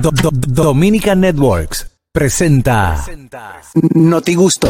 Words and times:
Do- 0.00 0.10
Do- 0.12 0.30
Dominican 0.32 1.20
Networks 1.20 1.86
presenta 2.12 3.04
Noti 3.94 4.34
Gusto. 4.34 4.68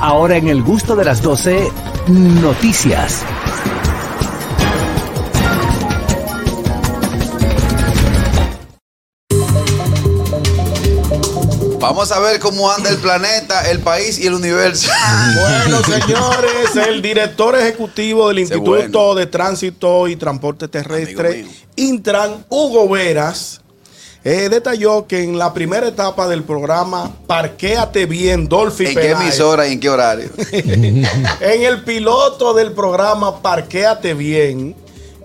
Ahora 0.00 0.36
en 0.36 0.48
el 0.48 0.62
gusto 0.62 0.96
de 0.96 1.04
las 1.04 1.22
12, 1.22 1.68
noticias. 2.08 3.22
Vamos 11.80 12.10
a 12.10 12.18
ver 12.20 12.40
cómo 12.40 12.70
anda 12.70 12.90
el 12.90 12.96
planeta, 12.96 13.70
el 13.70 13.78
país 13.80 14.18
y 14.18 14.26
el 14.26 14.34
universo. 14.34 14.90
Bueno, 15.36 15.82
señores, 15.84 16.76
el 16.88 17.02
director 17.02 17.56
ejecutivo 17.56 18.28
del 18.28 18.40
Instituto 18.40 18.70
bueno. 18.70 19.14
de 19.14 19.26
Tránsito 19.26 20.08
y 20.08 20.16
Transporte 20.16 20.68
Terrestre. 20.68 21.46
Intran, 21.76 22.44
Hugo 22.48 22.88
Veras, 22.88 23.60
eh, 24.26 24.48
detalló 24.48 25.06
que 25.06 25.22
en 25.22 25.38
la 25.38 25.54
primera 25.54 25.86
etapa 25.86 26.26
del 26.26 26.42
programa 26.42 27.12
Parquéate 27.28 28.06
Bien, 28.06 28.48
Dolphy 28.48 28.86
¿En 28.86 28.94
qué 28.94 29.10
emisora 29.12 29.68
y 29.68 29.74
en 29.74 29.80
qué 29.80 29.88
horario? 29.88 30.30
en 30.52 31.62
el 31.62 31.84
piloto 31.84 32.52
del 32.52 32.72
programa 32.72 33.40
Parquéate 33.40 34.14
Bien, 34.14 34.74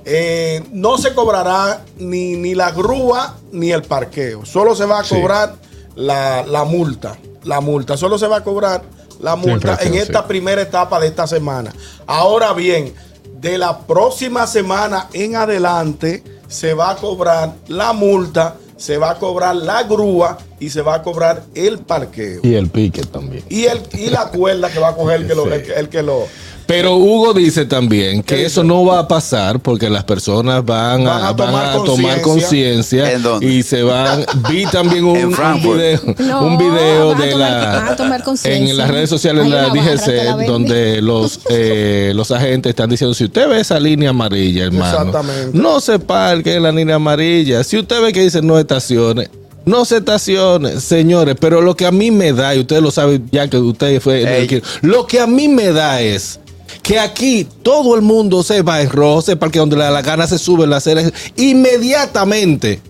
eh, 0.06 0.64
no 0.72 1.00
se 1.00 1.16
cobrará 1.16 1.84
ni, 1.98 2.36
ni 2.36 2.54
la 2.54 2.70
grúa 2.70 3.38
ni 3.52 3.72
el 3.72 3.82
parqueo. 3.82 4.46
Solo 4.46 4.76
se 4.76 4.86
va 4.86 5.00
a 5.00 5.04
cobrar 5.04 5.56
la, 5.96 6.46
la 6.46 6.64
multa. 6.64 7.18
La 7.44 7.60
multa. 7.60 7.98
Solo 7.98 8.20
se 8.20 8.28
va 8.28 8.38
a 8.38 8.44
cobrar 8.44 8.84
la 9.20 9.36
multa 9.36 9.80
en 9.82 9.96
esta 9.96 10.22
sí. 10.22 10.26
primera 10.28 10.62
etapa 10.62 11.00
de 11.00 11.08
esta 11.08 11.26
semana. 11.26 11.74
Ahora 12.06 12.54
bien, 12.54 12.94
de 13.40 13.58
la 13.58 13.80
próxima 13.80 14.46
semana 14.46 15.08
en 15.14 15.36
adelante 15.36 16.24
se 16.48 16.76
va 16.76 16.92
a 16.92 16.96
cobrar 16.98 17.56
la 17.68 17.94
multa, 17.94 18.58
se 18.82 18.98
va 18.98 19.12
a 19.12 19.16
cobrar 19.20 19.56
la 19.56 19.84
grúa 19.84 20.40
y 20.60 20.72
se 20.72 20.82
va 20.82 20.96
a 20.96 21.04
cobrar 21.04 21.44
el 21.54 21.78
parqueo. 21.80 22.40
Y 22.44 22.56
el 22.56 22.68
pique 22.70 23.04
también. 23.04 23.44
Y, 23.48 23.66
el, 23.66 23.80
y 23.94 24.10
la 24.10 24.30
cuerda 24.30 24.72
que 24.72 24.80
va 24.80 24.90
a 24.90 24.96
coger 24.96 25.22
el 25.22 25.28
que 25.28 25.36
lo, 25.36 25.46
el 25.54 25.62
que- 25.64 25.74
el 25.74 25.88
que 25.90 26.02
lo 26.02 26.26
Pero 26.72 26.96
Hugo 26.96 27.34
dice 27.34 27.66
también 27.66 28.24
que 28.24 28.36
¿Qué 28.36 28.46
eso 28.46 28.64
no 28.64 28.86
va 28.86 29.00
a 29.00 29.08
pasar 29.08 29.60
porque 29.60 29.90
las 29.90 30.06
personas 30.06 30.64
van, 30.64 31.04
Van 31.04 31.22
a, 31.26 31.36
tomar 31.36 32.22
conciencia 32.22 33.12
y 33.42 33.62
se 33.62 33.84
van. 33.84 34.24
Vi 34.50 34.66
también 34.68 35.04
un, 35.04 35.32
video, 35.62 36.00
No, 36.20 36.46
un 36.46 36.58
video 36.58 37.14
de 37.16 37.32
tomar- 37.32 37.38
la 37.38 38.24
en 38.46 38.78
las 38.78 38.90
redes 38.90 39.10
sociales 39.10 39.44
de 39.44 39.50
la 39.50 39.68
DGC 39.68 40.46
donde 40.48 41.02
los 41.02 41.42
eh, 41.50 42.14
los 42.16 42.32
agentes 42.32 42.70
están 42.70 42.90
diciendo 42.90 43.14
si 43.16 43.26
usted 43.26 43.50
ve 43.50 43.60
esa 43.60 43.78
línea 43.78 44.12
amarilla, 44.12 44.64
hermano, 44.64 45.12
no 45.52 45.82
se 45.82 46.00
parque 46.00 46.56
en 46.56 46.64
la 46.64 46.72
línea 46.72 46.96
amarilla. 46.96 47.66
Si 47.66 47.78
usted 47.78 48.02
ve 48.02 48.14
que 48.14 48.22
dice 48.22 48.42
no 48.42 48.58
estaciones. 48.58 49.30
No 49.64 49.86
se 49.86 49.98
estacione, 49.98 50.80
señores, 50.80 51.36
pero 51.40 51.62
lo 51.62 51.76
que 51.76 51.86
a 51.86 51.92
mí 51.92 52.10
me 52.10 52.34
da, 52.34 52.56
y 52.56 52.62
ustedes 52.62 52.82
lo 52.82 52.90
saben 52.90 53.30
ya 53.32 53.48
que 53.48 53.58
usted 53.58 54.02
fue, 54.02 54.64
lo 54.82 55.06
que 55.06 55.20
a 55.20 55.28
mí 55.28 55.48
me 55.50 55.72
da 55.72 56.02
es 56.02 56.40
que 56.82 57.00
aquí 57.00 57.48
todo 57.64 57.96
el 57.96 58.02
mundo 58.02 58.44
se 58.44 58.62
va 58.62 58.82
en 58.82 58.90
rojo, 58.90 59.22
se 59.22 59.36
parque 59.36 59.60
donde 59.60 59.78
la 59.78 60.02
gana, 60.02 60.28
se 60.28 60.38
sube 60.38 60.68
la 60.68 60.78
acera, 60.78 61.02
inmediatamente 61.36 62.82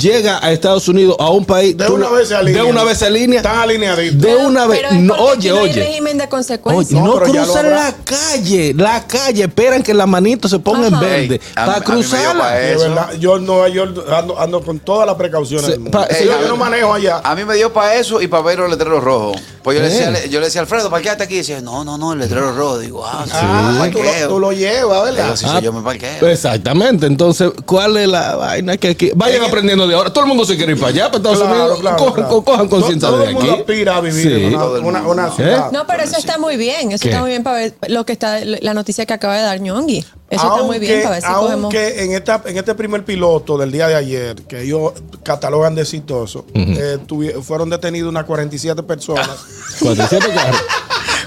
llega 0.00 0.38
a 0.44 0.50
Estados 0.52 0.88
Unidos, 0.88 1.16
a 1.18 1.30
un 1.30 1.44
país. 1.44 1.76
De 1.76 1.86
una 1.88 2.08
vez 2.10 2.28
se 2.28 2.34
alinea. 2.34 2.62
De 2.62 2.68
una 2.70 2.84
vez 2.84 2.98
se 2.98 3.06
alinea. 3.06 3.38
Están 3.40 3.58
alineaditos. 3.58 4.20
De 4.20 4.36
una 4.36 4.66
vez. 4.66 4.80
Pero 4.80 4.94
No, 5.00 5.14
oye, 5.14 5.50
no 5.50 5.56
hay 5.58 5.70
oye. 5.70 5.80
régimen 5.84 6.16
de 6.18 6.24
Oye, 6.24 6.30
consecuencias. 6.30 7.00
no, 7.00 7.06
No, 7.06 7.18
pero 7.20 7.32
cruzan 7.32 7.70
la 7.70 7.94
calle, 8.04 8.74
la 8.76 9.06
calle, 9.06 9.44
esperan 9.44 9.82
que 9.82 9.94
la 9.94 10.06
manito 10.06 10.48
se 10.48 10.58
ponga 10.58 10.88
en 10.88 10.98
verde 11.00 11.34
Ey, 11.36 11.40
a- 11.54 11.66
para 11.66 11.78
a 11.78 11.80
cruzarla. 11.82 12.42
pa' 12.42 13.14
yo 13.14 13.36
en 13.36 13.46
Nueva 13.46 13.68
York 13.68 13.98
ando, 14.12 14.38
ando 14.38 14.62
con 14.62 14.78
todas 14.80 15.06
las 15.06 15.16
precauciones 15.16 15.66
Se- 15.66 15.72
del 15.72 15.80
mundo. 15.80 15.98
pa- 15.98 16.08
Yo- 16.08 16.16
Ey, 16.16 16.26
yo, 16.26 16.38
a- 16.38 16.48
no 16.48 16.56
manejo 16.56 16.94
allá. 16.94 17.20
A 17.22 17.34
mí 17.34 17.44
me 17.44 17.54
dio 17.56 17.72
para 17.72 17.94
eso 17.96 18.20
y 18.20 18.26
para 18.28 18.42
ver 18.42 18.58
los 18.58 18.70
letreros 18.70 19.02
rojos. 19.04 19.36
Pues 19.62 19.76
yo 19.76 19.82
le, 19.84 19.88
Eh. 19.88 19.90
decía, 20.10 20.26
yo 20.30 20.40
le 20.40 20.46
decía, 20.46 20.62
Alfredo, 20.62 20.88
parqueate 20.88 21.22
aquí. 21.24 21.34
Y 21.34 21.38
decía, 21.38 21.60
no, 21.60 21.84
no, 21.84 21.98
no, 21.98 22.14
el 22.14 22.18
letrero 22.20 22.52
rojo. 22.54 22.78
Digo, 22.78 23.04
ah, 23.06 23.24
sí, 23.26 23.32
Ah, 23.34 23.66
tú, 23.68 23.72
lo, 23.74 23.78
parqueo. 24.04 24.28
tú 24.28 24.38
lo 24.40 24.52
llevas, 24.52 25.04
¿verdad? 25.04 25.36
Sí, 25.36 25.44
sí, 25.44 25.50
Ah, 25.54 25.60
yo 25.60 25.72
me 25.72 25.82
parqueo. 25.82 26.26
Exactamente, 26.28 27.06
entonces, 27.06 27.50
¿cuál 27.66 27.96
es 27.98 28.08
la 28.08 28.36
vaina 28.36 28.76
que 28.78 28.88
aquí? 28.88 29.10
Vayan 29.14 29.44
aprendiendo 29.44 29.86
de 29.90 29.96
ahora. 29.96 30.10
Todo 30.12 30.24
el 30.24 30.28
mundo 30.28 30.44
se 30.44 30.56
quiere 30.56 30.72
ir 30.72 30.78
para 30.78 30.88
allá, 30.90 31.06
para 31.10 31.16
Estados 31.18 31.38
Claro, 31.38 31.54
Unidos. 31.60 31.80
claro, 31.80 31.96
cojan, 31.98 32.14
claro. 32.14 32.28
co- 32.30 32.44
cojan 32.44 32.68
conciencia 32.68 33.08
Todo 33.08 33.18
de 33.18 33.24
el 33.26 33.34
mundo 33.34 33.52
aquí. 33.52 33.60
aspira 33.60 33.96
a 33.96 34.00
vivir 34.00 34.22
Sí. 34.22 34.44
en 34.44 34.52
Todo 34.52 34.70
una, 34.70 34.78
el 34.78 34.84
una, 34.84 34.98
mundo, 35.00 35.12
una 35.12 35.26
no. 35.28 35.36
ciudad. 35.36 35.72
No, 35.72 35.86
pero 35.86 36.02
eso 36.02 36.16
está 36.16 36.38
muy 36.38 36.56
bien. 36.56 36.92
Eso 36.92 37.02
¿Qué? 37.02 37.08
está 37.10 37.20
muy 37.20 37.30
bien 37.30 37.42
para 37.42 37.56
ver 37.58 37.74
lo 37.88 38.06
que 38.06 38.12
está, 38.12 38.40
la 38.44 38.72
noticia 38.74 39.04
que 39.06 39.12
acaba 39.12 39.36
de 39.36 39.42
dar 39.42 39.60
Ñongui. 39.60 39.98
Eso 40.30 40.46
está 40.46 40.62
muy 40.62 40.78
bien 40.78 41.02
para 41.02 41.14
ver 41.16 41.22
si 41.22 41.28
cogemos. 41.28 41.64
aunque 41.64 42.04
en, 42.04 42.12
esta, 42.12 42.40
en 42.46 42.56
este 42.56 42.74
primer 42.76 43.04
piloto 43.04 43.58
del 43.58 43.72
día 43.72 43.88
de 43.88 43.96
ayer, 43.96 44.36
que 44.42 44.62
ellos 44.62 44.92
catalogan 45.24 45.74
de 45.74 45.82
exitoso, 45.82 46.46
eh, 46.54 46.98
fueron 47.42 47.68
detenidos 47.68 48.08
unas 48.10 48.24
47 48.24 48.82
personas. 48.84 49.28
47 49.80 50.26
carros. 50.32 50.60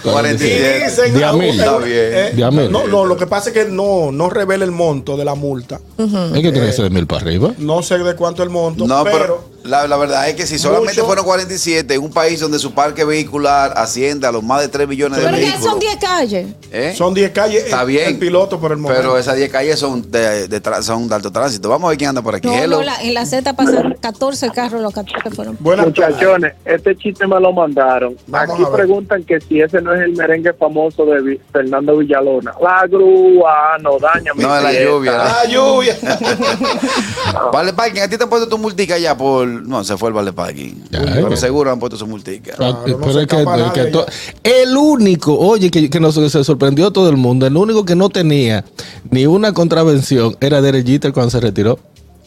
47. 0.03 0.77
Y 0.79 0.83
dicen, 0.89 1.13
De 1.13 1.23
a 1.25 1.33
mil. 1.33 1.49
eh, 1.49 1.53
Está 1.59 1.77
bien. 2.49 2.59
eh. 2.59 2.69
No, 2.69 2.87
no, 2.87 3.05
lo 3.05 3.15
que 3.17 3.25
pasa 3.27 3.49
es 3.49 3.53
que 3.53 3.65
no, 3.65 4.11
no 4.11 4.29
revela 4.29 4.65
el 4.65 4.71
monto 4.71 5.15
de 5.17 5.23
la 5.25 5.35
multa. 5.35 5.79
Es 5.97 6.41
que 6.41 6.51
tiene 6.51 6.67
que 6.67 6.73
ser 6.73 6.85
de 6.85 6.89
mil 6.89 7.05
para 7.07 7.21
arriba. 7.21 7.51
No 7.59 7.81
sé 7.83 7.97
de 7.99 8.15
cuánto 8.15 8.41
el 8.43 8.49
monto, 8.49 8.87
No, 8.87 9.03
pero, 9.03 9.17
pero, 9.17 9.43
la, 9.63 9.87
la 9.87 9.95
verdad 9.97 10.27
es 10.27 10.35
que 10.35 10.45
si 10.47 10.57
solamente 10.59 10.93
Mucho- 10.93 11.05
fueron 11.05 11.23
47 11.25 11.93
en 11.93 12.01
un 12.01 12.11
país 12.11 12.39
donde 12.39 12.57
su 12.59 12.73
parque 12.73 13.05
vehicular 13.05 13.73
asciende 13.77 14.25
a 14.27 14.31
los 14.31 14.43
más 14.43 14.61
de 14.61 14.67
3 14.69 14.87
millones 14.87 15.19
de 15.19 15.25
Pero 15.25 15.37
que 15.37 15.43
vehículos. 15.43 15.69
son 15.69 15.79
10 15.79 15.95
calles. 15.97 16.47
¿eh? 16.71 16.93
son 16.97 17.13
10 17.13 17.31
calles 17.31 17.63
Está 17.65 17.81
el, 17.81 17.87
bien. 17.87 18.07
el 18.07 18.17
piloto 18.19 18.59
por 18.59 18.71
el 18.71 18.77
momento. 18.77 19.01
Pero 19.01 19.17
esas 19.17 19.35
10 19.35 19.51
calles 19.51 19.79
son 19.79 20.09
de, 20.11 20.47
de 20.47 20.61
tra- 20.63 20.81
son 20.81 21.07
de 21.07 21.15
alto 21.15 21.31
tránsito. 21.31 21.69
Vamos 21.69 21.87
a 21.87 21.89
ver 21.89 21.97
quién 21.97 22.09
anda 22.09 22.21
por 22.21 22.33
aquí. 22.35 22.47
No, 22.47 22.53
Hello. 22.55 22.77
no, 22.77 22.83
la- 22.83 23.01
en 23.01 23.13
la 23.13 23.25
Z 23.25 23.53
pasaron 23.53 23.95
14 24.01 24.49
carros, 24.51 24.81
los 24.81 24.93
14 24.93 25.29
fueron. 25.31 25.57
Buenas. 25.59 25.85
Muchachones, 25.85 26.53
este 26.65 26.95
chiste 26.97 27.27
me 27.27 27.39
lo 27.39 27.53
mandaron. 27.53 28.17
Vamos 28.27 28.55
Aquí 28.59 28.63
preguntan 28.73 29.23
que 29.23 29.39
si 29.39 29.61
ese 29.61 29.81
no 29.81 29.93
es 29.93 30.01
el 30.01 30.13
merengue 30.13 30.53
famoso 30.53 31.05
de 31.05 31.39
Fernando 31.53 31.97
Villalona. 31.97 32.53
La 32.61 32.85
grúa 32.87 33.77
no 33.81 33.97
daña 33.99 34.33
mi 34.33 34.41
No, 34.43 34.57
es 34.57 34.63
la 34.63 34.73
lluvia. 34.73 35.11
La 35.17 35.45
lluvia. 35.45 35.82
Vale 37.51 37.73
Parking, 37.73 38.01
a 38.01 38.07
ti 38.07 38.17
te 38.17 38.23
han 38.23 38.29
puesto 38.29 38.47
tu 38.47 38.57
multica 38.57 38.97
ya 38.97 39.15
por. 39.17 39.47
No, 39.47 39.83
se 39.83 39.97
fue 39.97 40.09
el 40.09 40.13
Vale 40.13 40.33
Parking. 40.33 40.73
Ya, 40.89 41.01
Pero 41.01 41.35
seguro 41.37 41.71
han 41.71 41.79
puesto 41.79 41.97
su 41.97 42.07
multica. 42.07 42.53
Ah, 42.53 42.57
Claro, 42.57 42.87
no 42.87 42.97
pero 42.99 43.13
se 43.13 43.21
es 43.21 43.27
que, 43.27 43.35
escapa 43.37 43.57
es 43.57 43.71
que 43.73 43.79
nadie 43.79 43.91
to- 43.91 44.05
ya. 44.05 44.51
el 44.61 44.77
único, 44.77 45.37
oye, 45.37 45.69
que, 45.71 45.89
que 45.89 45.99
nos 45.99 46.15
se 46.15 46.43
sorprendió 46.43 46.91
todo 46.91 47.09
el 47.09 47.17
mundo, 47.17 47.45
el 47.45 47.55
único 47.57 47.85
que 47.85 47.95
no 47.95 48.09
tenía 48.09 48.63
ni 49.09 49.25
una 49.25 49.53
contravención 49.53 50.37
era 50.39 50.61
Derek 50.61 50.85
Jeter 50.85 51.13
cuando 51.13 51.29
se 51.31 51.39
retiró. 51.39 51.79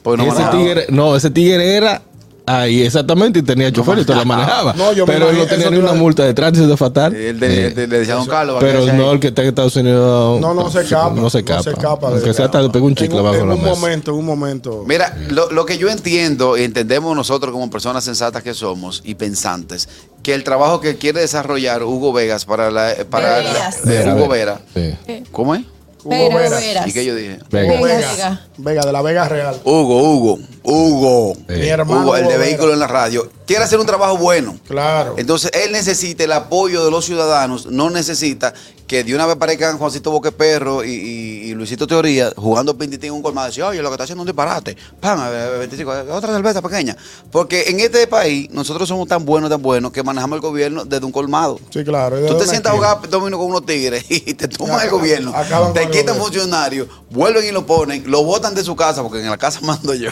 Porque 0.03 0.25
no 0.25 0.33
ese 0.33 0.45
tigre, 0.57 0.87
no, 0.91 1.17
ese 1.17 1.31
tigre 1.31 1.77
era 1.77 2.03
ahí 2.47 2.83
exactamente 2.83 3.41
y 3.41 3.43
tenía 3.43 3.73
chofer 3.73 3.99
y 3.99 4.05
todo 4.05 4.17
lo 4.19 4.25
manejaba. 4.25 4.73
No, 4.75 4.93
yo 4.93 5.07
me 5.07 5.13
pero 5.13 5.31
él 5.31 5.39
no 5.39 5.47
tenía 5.47 5.69
ni 5.71 5.77
te 5.77 5.83
una 5.83 5.93
multa 5.95 6.25
de 6.25 6.33
tránsito 6.33 6.69
de 6.69 6.77
fatal. 6.77 7.15
Él 7.15 7.41
de- 7.41 7.67
Eh, 7.67 7.71
de- 7.71 7.87
le 7.89 7.99
decía 7.99 8.15
a 8.15 8.17
Don 8.19 8.27
Carlos. 8.27 8.57
¿para 8.61 8.67
qué 8.73 8.79
pero 8.79 8.93
no, 8.93 9.13
el 9.13 9.21
que 9.21 9.29
está 9.29 9.43
en 9.43 9.49
Estados 9.49 9.75
Unidos. 9.77 10.41
No, 10.41 10.55
no 10.55 10.71
se 10.71 10.83
escapa. 10.83 11.11
No 11.15 11.29
se 11.29 11.39
escapa. 11.39 11.57
No 11.59 11.63
se 11.65 11.71
escapa 11.71 12.07
de- 12.09 12.15
Aunque 12.15 12.35
sea 12.35 12.45
hasta 12.47 12.63
le 12.63 12.71
pega 12.71 12.85
un 12.85 12.95
chicle 12.95 13.19
en, 13.19 13.25
bajo 13.25 13.37
en 13.37 13.49
la 13.49 13.55
un 13.57 13.65
momento, 13.65 14.11
en 14.13 14.17
un 14.19 14.25
momento. 14.25 14.85
Mira, 14.87 15.17
lo, 15.31 15.51
lo 15.51 15.67
que 15.67 15.77
yo 15.79 15.89
entiendo 15.89 16.57
y 16.57 16.63
entendemos 16.63 17.15
nosotros 17.17 17.53
como 17.53 17.69
personas 17.71 18.05
sensatas 18.05 18.43
que 18.43 18.55
somos 18.55 19.03
y 19.05 19.17
pensantes, 19.17 19.89
que 20.23 20.35
el 20.35 20.45
trabajo 20.45 20.81
que 20.81 20.97
quiere 20.97 21.21
desarrollar 21.21 21.83
Hugo 21.83 22.13
Vegas 22.13 22.45
para 22.45 22.71
la. 22.71 22.95
Para 23.11 23.43
la- 23.43 23.71
eh, 23.71 24.13
Hugo 24.15 24.29
Vera. 24.29 24.61
Vera. 24.75 24.99
Sí. 25.07 25.25
¿Cómo 25.33 25.55
es? 25.55 25.63
Hugo 26.07 26.17
Pero 26.17 26.37
Veras. 26.39 26.61
veras. 26.61 26.87
¿Y 26.87 26.93
qué 26.93 27.05
yo 27.05 27.15
dije? 27.15 27.39
Venga. 27.51 27.75
Hugo 27.75 27.85
Vega, 27.85 27.97
Vega. 27.99 28.13
Vega. 28.13 28.41
Vega, 28.59 28.83
de 28.87 28.93
la 28.93 29.03
Vega 29.03 29.29
Real. 29.29 29.61
Hugo, 29.65 30.03
Hugo, 30.03 30.39
Hugo. 30.63 31.37
Mi 31.49 31.67
hermano. 31.67 32.03
Hugo, 32.03 32.17
el 32.17 32.23
de 32.25 32.29
Hugo 32.35 32.39
vehículo 32.39 32.73
en 32.73 32.79
la 32.81 32.87
radio. 32.87 33.31
Quiere 33.47 33.65
hacer 33.65 33.79
un 33.79 33.87
trabajo 33.87 34.17
bueno. 34.17 34.57
Claro. 34.67 35.15
Entonces, 35.19 35.51
él 35.55 35.73
necesita 35.73 36.25
el 36.25 36.33
apoyo 36.33 36.85
de 36.85 36.91
los 36.91 37.05
ciudadanos, 37.05 37.67
no 37.67 37.91
necesita 37.91 38.55
que 38.87 39.03
de 39.05 39.15
una 39.15 39.27
vez 39.27 39.37
parezcan 39.37 39.79
Juancito 39.79 40.11
Boqueperro 40.11 40.85
y, 40.85 40.91
y, 40.91 41.51
y 41.51 41.55
Luisito 41.55 41.87
Teoría 41.87 42.33
jugando 42.37 42.77
pintitín 42.79 43.09
en 43.09 43.15
un 43.15 43.23
colmado 43.23 43.49
y 43.49 43.51
decir, 43.51 43.65
oye, 43.65 43.83
lo 43.83 43.89
que 43.89 43.95
está 43.95 44.05
haciendo 44.05 44.23
es 44.23 44.27
un 44.27 44.33
disparate. 44.35 44.77
Pan, 45.01 45.19
a 45.19 45.29
ver, 45.29 45.59
25, 45.59 45.91
otra 46.13 46.33
cerveza 46.33 46.63
pequeña. 46.63 46.97
Porque 47.31 47.65
en 47.69 47.81
este 47.81 48.07
país, 48.07 48.49
nosotros 48.51 48.89
somos 48.89 49.09
tan 49.09 49.25
buenos, 49.25 49.51
tan 49.51 49.61
buenos, 49.61 49.91
que 49.93 50.03
manejamos 50.03 50.37
el 50.37 50.41
gobierno 50.41 50.85
desde 50.85 51.05
un 51.05 51.13
colmado. 51.13 51.59
Sí, 51.71 51.83
claro. 51.85 52.25
Tú 52.27 52.39
te 52.39 52.47
sientas 52.47 52.73
a 52.73 52.77
jugar 52.77 53.09
domino 53.11 53.39
con 53.39 53.49
unos 53.49 53.67
tigres 53.67 54.05
y 54.09 54.35
te 54.35 54.49
toman 54.49 54.81
el 54.85 54.91
gobierno, 54.91 55.33
te 55.75 55.91
quitan 55.91 56.17
funcionarios, 56.17 56.89
vuelven 57.11 57.45
y 57.45 57.51
lo 57.51 57.67
ponen, 57.67 58.05
lo 58.11 58.23
botan 58.25 58.55
de 58.55 58.63
su 58.63 58.77
casa, 58.77 59.03
porque 59.03 59.21
en 59.21 59.31
la 59.31 59.39
casa 59.39 59.61
mando 59.63 59.95
yo, 59.95 60.11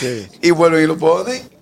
Sí. 0.00 0.26
y 0.42 0.50
vuelven 0.50 0.82
y 0.84 0.86
lo 0.86 0.98
ponen. 0.98 1.55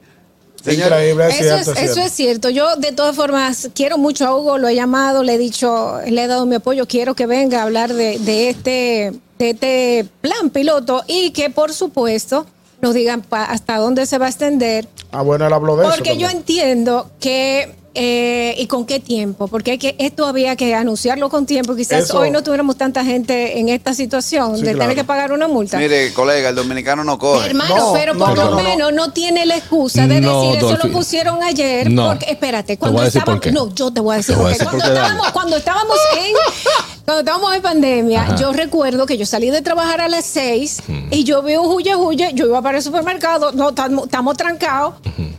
Señor, 0.64 0.86
Increíble, 0.86 1.28
es 1.28 1.34
Eso 1.34 1.42
cierto, 1.42 1.72
es, 1.72 1.76
eso 1.76 1.94
cierto. 1.94 2.00
es 2.00 2.12
cierto. 2.12 2.50
Yo, 2.50 2.76
de 2.76 2.92
todas 2.92 3.14
formas, 3.14 3.68
quiero 3.74 3.98
mucho 3.98 4.26
a 4.26 4.36
Hugo, 4.36 4.58
lo 4.58 4.68
he 4.68 4.74
llamado, 4.74 5.22
le 5.22 5.34
he 5.34 5.38
dicho, 5.38 5.98
le 6.06 6.24
he 6.24 6.26
dado 6.26 6.46
mi 6.46 6.54
apoyo, 6.56 6.86
quiero 6.86 7.14
que 7.14 7.26
venga 7.26 7.60
a 7.60 7.62
hablar 7.64 7.92
de, 7.92 8.18
de 8.18 8.48
este, 8.48 9.12
de 9.38 9.50
este 9.50 10.06
plan 10.20 10.50
piloto 10.50 11.04
y 11.06 11.30
que, 11.32 11.50
por 11.50 11.72
supuesto, 11.74 12.46
nos 12.80 12.94
digan 12.94 13.24
hasta 13.30 13.76
dónde 13.78 14.06
se 14.06 14.18
va 14.18 14.26
a 14.26 14.28
extender. 14.30 14.88
Ah, 15.12 15.22
bueno, 15.22 15.46
él 15.46 15.52
habló 15.52 15.76
de 15.76 15.86
eso. 15.86 15.94
Porque 15.94 16.16
yo 16.16 16.28
entiendo 16.28 17.10
que 17.20 17.74
eh, 17.94 18.54
y 18.58 18.66
con 18.66 18.86
qué 18.86 18.98
tiempo, 19.00 19.46
porque 19.48 19.72
hay 19.72 19.78
que, 19.78 19.94
esto 19.98 20.26
había 20.26 20.56
que 20.56 20.74
anunciarlo 20.74 21.30
con 21.30 21.46
tiempo. 21.46 21.76
Quizás 21.76 22.04
Eso- 22.04 22.18
hoy 22.18 22.30
no 22.30 22.42
tuviéramos 22.42 22.76
tanta 22.76 23.04
gente 23.04 23.58
en 23.60 23.68
esta 23.68 23.94
situación 23.94 24.56
Sí, 24.56 24.62
de 24.62 24.72
claro. 24.72 24.78
tener 24.80 24.96
que 24.96 25.04
pagar 25.04 25.32
una 25.32 25.46
multa. 25.48 25.78
Mire, 25.78 26.12
colega, 26.12 26.48
el 26.48 26.54
dominicano 26.56 27.04
no 27.04 27.18
coge. 27.18 27.46
Hermano, 27.50 27.76
No, 27.76 27.92
pero 27.92 28.16
por 28.18 28.28
no, 28.30 28.34
lo 28.34 28.44
no, 28.44 28.50
no. 28.50 28.56
menos 28.62 28.92
no 28.92 29.12
tiene 29.12 29.46
la 29.46 29.56
excusa 29.56 30.06
de 30.06 30.20
No, 30.20 30.42
decir 30.52 30.64
eso 30.64 30.76
lo 30.82 30.92
pusieron 30.92 31.42
ayer. 31.42 31.90
No. 31.90 32.08
Porque, 32.08 32.26
espérate, 32.30 32.74
Te 32.74 32.78
cuando 32.78 33.02
estábamos, 33.04 33.46
no, 33.52 33.74
yo 33.74 33.90
te 33.92 34.00
voy 34.00 34.14
a 34.14 34.16
decir 34.18 34.34
Te 34.34 34.40
voy 34.42 34.52
a 34.52 34.56
por 34.56 34.58
qué. 34.58 34.64
decir 34.64 34.80
Cuando 34.80 34.94
estábamos, 35.00 35.32
cuando 35.32 35.56
estábamos 35.56 35.96
en 36.18 36.34
cuando 37.04 37.20
estábamos 37.20 37.54
en 37.54 37.62
pandemia, 37.62 38.34
yo 38.36 38.52
recuerdo 38.52 39.04
que 39.06 39.18
yo 39.18 39.26
salí 39.26 39.50
de 39.50 39.60
trabajar 39.62 40.00
a 40.00 40.08
las 40.08 40.24
6 40.24 40.82
y 41.10 41.24
yo 41.24 41.42
veo 41.42 41.62
huye 41.62 41.94
huye, 41.96 42.30
yo 42.34 42.46
iba 42.46 42.62
para 42.62 42.78
el 42.78 42.82
supermercado, 42.82 43.52
no 43.52 43.68
estamos 43.70 44.36
trancados 44.36 44.94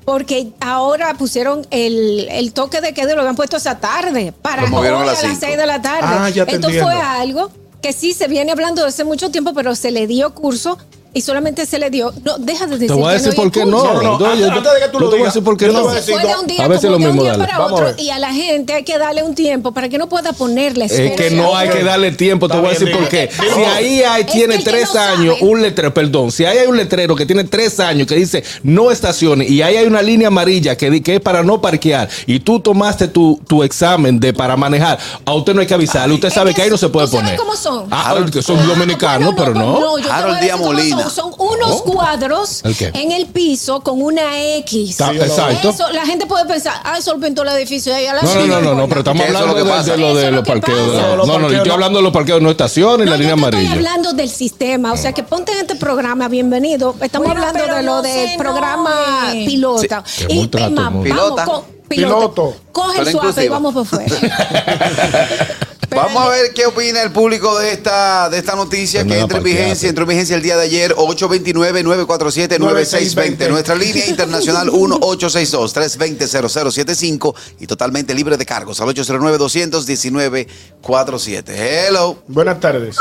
porque 0.05 0.49
ahora 0.59 1.13
pusieron 1.15 1.65
el, 1.71 2.27
el 2.29 2.53
toque 2.53 2.81
de 2.81 2.93
queda 2.93 3.13
y 3.13 3.15
lo 3.15 3.21
habían 3.21 3.35
puesto 3.35 3.57
esa 3.57 3.79
tarde 3.79 4.31
para 4.41 4.67
Lo 4.69 4.77
hoy 4.77 4.87
a 4.87 5.01
a 5.01 5.05
las 5.05 5.23
las 5.23 5.31
cinco. 5.33 5.37
6 5.47 5.57
de 5.57 5.65
la 5.65 5.81
tarde. 5.81 6.01
Ah, 6.03 6.29
Esto 6.29 6.41
entiendo. 6.43 6.83
fue 6.83 6.95
algo 6.95 7.51
que 7.81 7.93
sí 7.93 8.13
se 8.13 8.27
viene 8.27 8.51
hablando 8.51 8.83
desde 8.83 8.89
hace 8.95 9.03
mucho 9.03 9.31
tiempo, 9.31 9.53
pero 9.55 9.75
se 9.75 9.89
le 9.91 10.05
dio 10.07 10.33
curso 10.35 10.77
y 11.15 11.21
solamente 11.21 11.65
se 11.65 11.79
le 11.79 11.89
dio. 11.89 12.13
No, 12.23 12.37
deja 12.37 12.65
de 12.65 12.73
decir 12.73 12.87
Te 12.89 12.93
voy 12.93 13.05
a 13.05 13.17
que 13.17 13.23
decir 13.23 13.35
por 13.35 13.51
qué 13.51 13.65
no. 13.65 13.71
No, 13.83 13.93
no, 14.01 14.19
yo- 14.19 14.25
antes- 14.27 14.49
antes 14.51 14.73
de 14.73 14.79
que 14.81 14.87
tú 14.89 14.93
yo 14.93 14.99
lo 14.99 15.09
te 15.09 15.15
voy 15.15 15.23
a 15.23 15.25
decir 15.27 15.43
por 15.43 15.57
qué 15.57 15.67
no. 15.69 15.81
voy 15.81 15.87
a 15.87 15.89
Se 15.91 15.95
decir 16.01 16.13
fue 16.13 16.23
de 16.23 16.29
dos. 16.33 16.41
un 16.41 16.47
día 16.47 16.63
A 16.63 16.67
veces 16.67 16.91
lo 16.91 16.99
mismo, 16.99 17.21
día 17.23 17.31
dale. 17.31 17.45
para 17.45 17.57
Vamos 17.57 17.71
a 17.71 17.73
otro 17.83 17.85
ver. 17.95 17.99
y 18.05 18.09
a 18.11 18.19
la 18.19 18.33
gente 18.33 18.73
hay 18.73 18.83
que 18.83 18.97
darle 18.99 19.23
un 19.23 19.33
tiempo 19.33 19.71
para 19.71 19.89
que 19.89 19.97
no 19.97 20.07
pueda 20.07 20.33
ponerle 20.33 20.85
Es 20.85 21.11
que 21.13 21.31
no 21.31 21.55
hay 21.55 21.69
que 21.69 21.83
darle 21.83 22.11
tiempo, 22.11 22.47
te 22.47 22.57
voy 22.57 22.67
a 22.67 22.69
decir 22.71 22.91
por 22.91 23.07
qué. 23.09 23.29
Si 23.55 23.63
ahí 23.63 24.03
hay, 24.03 24.25
tiene 24.25 24.59
tres 24.59 24.93
no 24.93 24.99
años, 24.99 25.37
un 25.41 25.61
letrero, 25.61 25.93
perdón, 25.93 26.31
si 26.31 26.43
ahí 26.45 26.57
hay 26.57 26.67
un 26.67 26.75
letrero 26.77 27.15
que 27.15 27.25
tiene 27.25 27.45
tres 27.45 27.79
años 27.79 28.05
que 28.07 28.15
dice 28.15 28.43
no 28.63 28.91
estaciones 28.91 29.49
y 29.49 29.61
ahí 29.61 29.77
hay 29.77 29.87
una 29.87 30.01
línea 30.01 30.27
amarilla 30.27 30.75
que, 30.77 31.01
que 31.01 31.15
es 31.15 31.21
para 31.21 31.43
no 31.43 31.61
parquear 31.61 32.09
y 32.27 32.41
tú 32.41 32.59
tomaste 32.59 33.07
tu, 33.07 33.39
tu 33.47 33.63
examen 33.63 34.19
de 34.19 34.33
para 34.33 34.57
manejar, 34.57 34.99
a 35.25 35.33
usted 35.33 35.53
no 35.53 35.61
hay 35.61 35.67
que 35.67 35.73
avisarle, 35.73 36.13
usted 36.13 36.29
sabe 36.29 36.53
que, 36.53 36.61
ahí 36.61 36.69
no 36.69 36.77
se 36.77 36.89
puede 36.89 37.07
¿tú 37.07 37.13
sabes 37.17 37.31
poner. 37.31 37.39
cómo 37.39 37.55
son? 37.55 37.87
Ah, 37.89 38.15
que 38.31 38.41
son 38.41 38.67
dominicanos, 38.67 39.31
no, 39.31 39.35
pero 39.35 39.53
no. 39.53 39.95
Harold 40.11 40.39
Díaz 40.41 40.59
Molina. 40.59 41.04
Son, 41.09 41.31
son 41.31 41.33
unos 41.37 41.81
cuadros 41.83 42.61
¿El 42.63 42.75
qué? 42.75 42.91
en 42.93 43.11
el 43.11 43.25
piso 43.27 43.81
con 43.81 44.01
una 44.01 44.41
X. 44.57 44.91
Está- 44.91 45.11
exacto. 45.13 45.69
Eso, 45.69 45.89
la 45.91 46.05
gente 46.05 46.25
puede 46.25 46.45
pensar, 46.45 46.73
ah, 46.83 46.97
eso 46.97 47.13
lo 47.13 47.19
pintó 47.19 47.43
el 47.43 47.49
edificio 47.49 47.91
de 47.91 47.99
ahí 47.99 48.05
a 48.07 48.13
la 48.15 48.21
No, 48.21 48.33
no, 48.35 48.45
no, 48.47 48.61
no, 48.61 48.73
no, 48.75 48.87
pero 48.87 49.01
estamos 49.01 49.25
hablando 49.25 49.47
lo 49.47 49.55
que 49.55 49.63
de, 49.63 49.69
pasa. 49.69 49.91
de 49.91 49.97
lo 49.97 50.15
de 50.15 50.23
los 50.31 50.35
lo 50.35 50.43
que 50.43 50.51
parqueos. 50.51 50.87
No, 50.87 50.93
no, 50.95 51.25
yo 51.25 51.27
parqueos 51.33 51.51
estoy 51.53 51.67
no. 51.67 51.73
hablando 51.73 51.99
de 51.99 52.03
los 52.03 52.13
parqueos 52.13 52.41
no 52.41 52.49
estaciones 52.51 53.05
y 53.07 53.09
No, 53.09 53.11
la 53.11 53.17
línea 53.17 53.35
te 53.35 53.41
estoy 53.41 53.53
amarilla. 53.59 53.71
hablando 53.73 54.13
del 54.13 54.29
sistema, 54.29 54.93
o 54.93 54.97
sea 54.97 55.13
que 55.13 55.23
ponte 55.23 55.51
en 55.51 55.59
este 55.59 55.75
programa, 55.75 56.27
bienvenido. 56.27 56.95
Estamos 57.01 57.29
hablando 57.29 57.59
de 57.65 57.81
lo 57.83 57.95
no 57.95 58.01
del 58.01 58.37
programa 58.37 59.31
pilota. 59.45 60.03
Sí, 60.05 60.25
y 60.29 60.39
es 60.43 60.71
más, 60.71 60.73
vamos 60.85 61.03
Pilota. 61.03 61.45
con- 61.45 61.75
Piloto. 61.87 62.55
Coge 62.71 62.93
Pero 62.97 63.09
el 63.09 63.11
suave 63.15 63.45
y 63.45 63.47
vamos 63.47 63.71
por 63.73 63.85
fuera. 63.85 64.05
Vamos 65.95 66.25
a 66.25 66.29
ver 66.29 66.51
qué 66.53 66.65
opina 66.65 67.01
el 67.01 67.11
público 67.11 67.57
de 67.57 67.71
esta, 67.71 68.29
de 68.29 68.37
esta 68.37 68.53
noticia 68.55 69.05
que 69.05 69.17
entra 69.17 69.37
en 69.37 69.43
vigencia, 69.45 69.87
entró 69.87 70.01
en 70.03 70.09
vigencia 70.09 70.35
el 70.35 70.41
día 70.41 70.57
de 70.57 70.63
ayer, 70.63 70.93
829-947-9620. 70.95 73.49
Nuestra 73.49 73.75
línea 73.75 74.05
internacional 74.05 74.67
1862-320-0075 74.69 77.33
y 77.61 77.67
totalmente 77.67 78.13
libre 78.13 78.35
de 78.35 78.45
cargos 78.45 78.81
al 78.81 78.89
809-219-47. 78.89 81.43
Hello. 81.47 82.17
Buenas 82.27 82.59
tardes. 82.59 82.97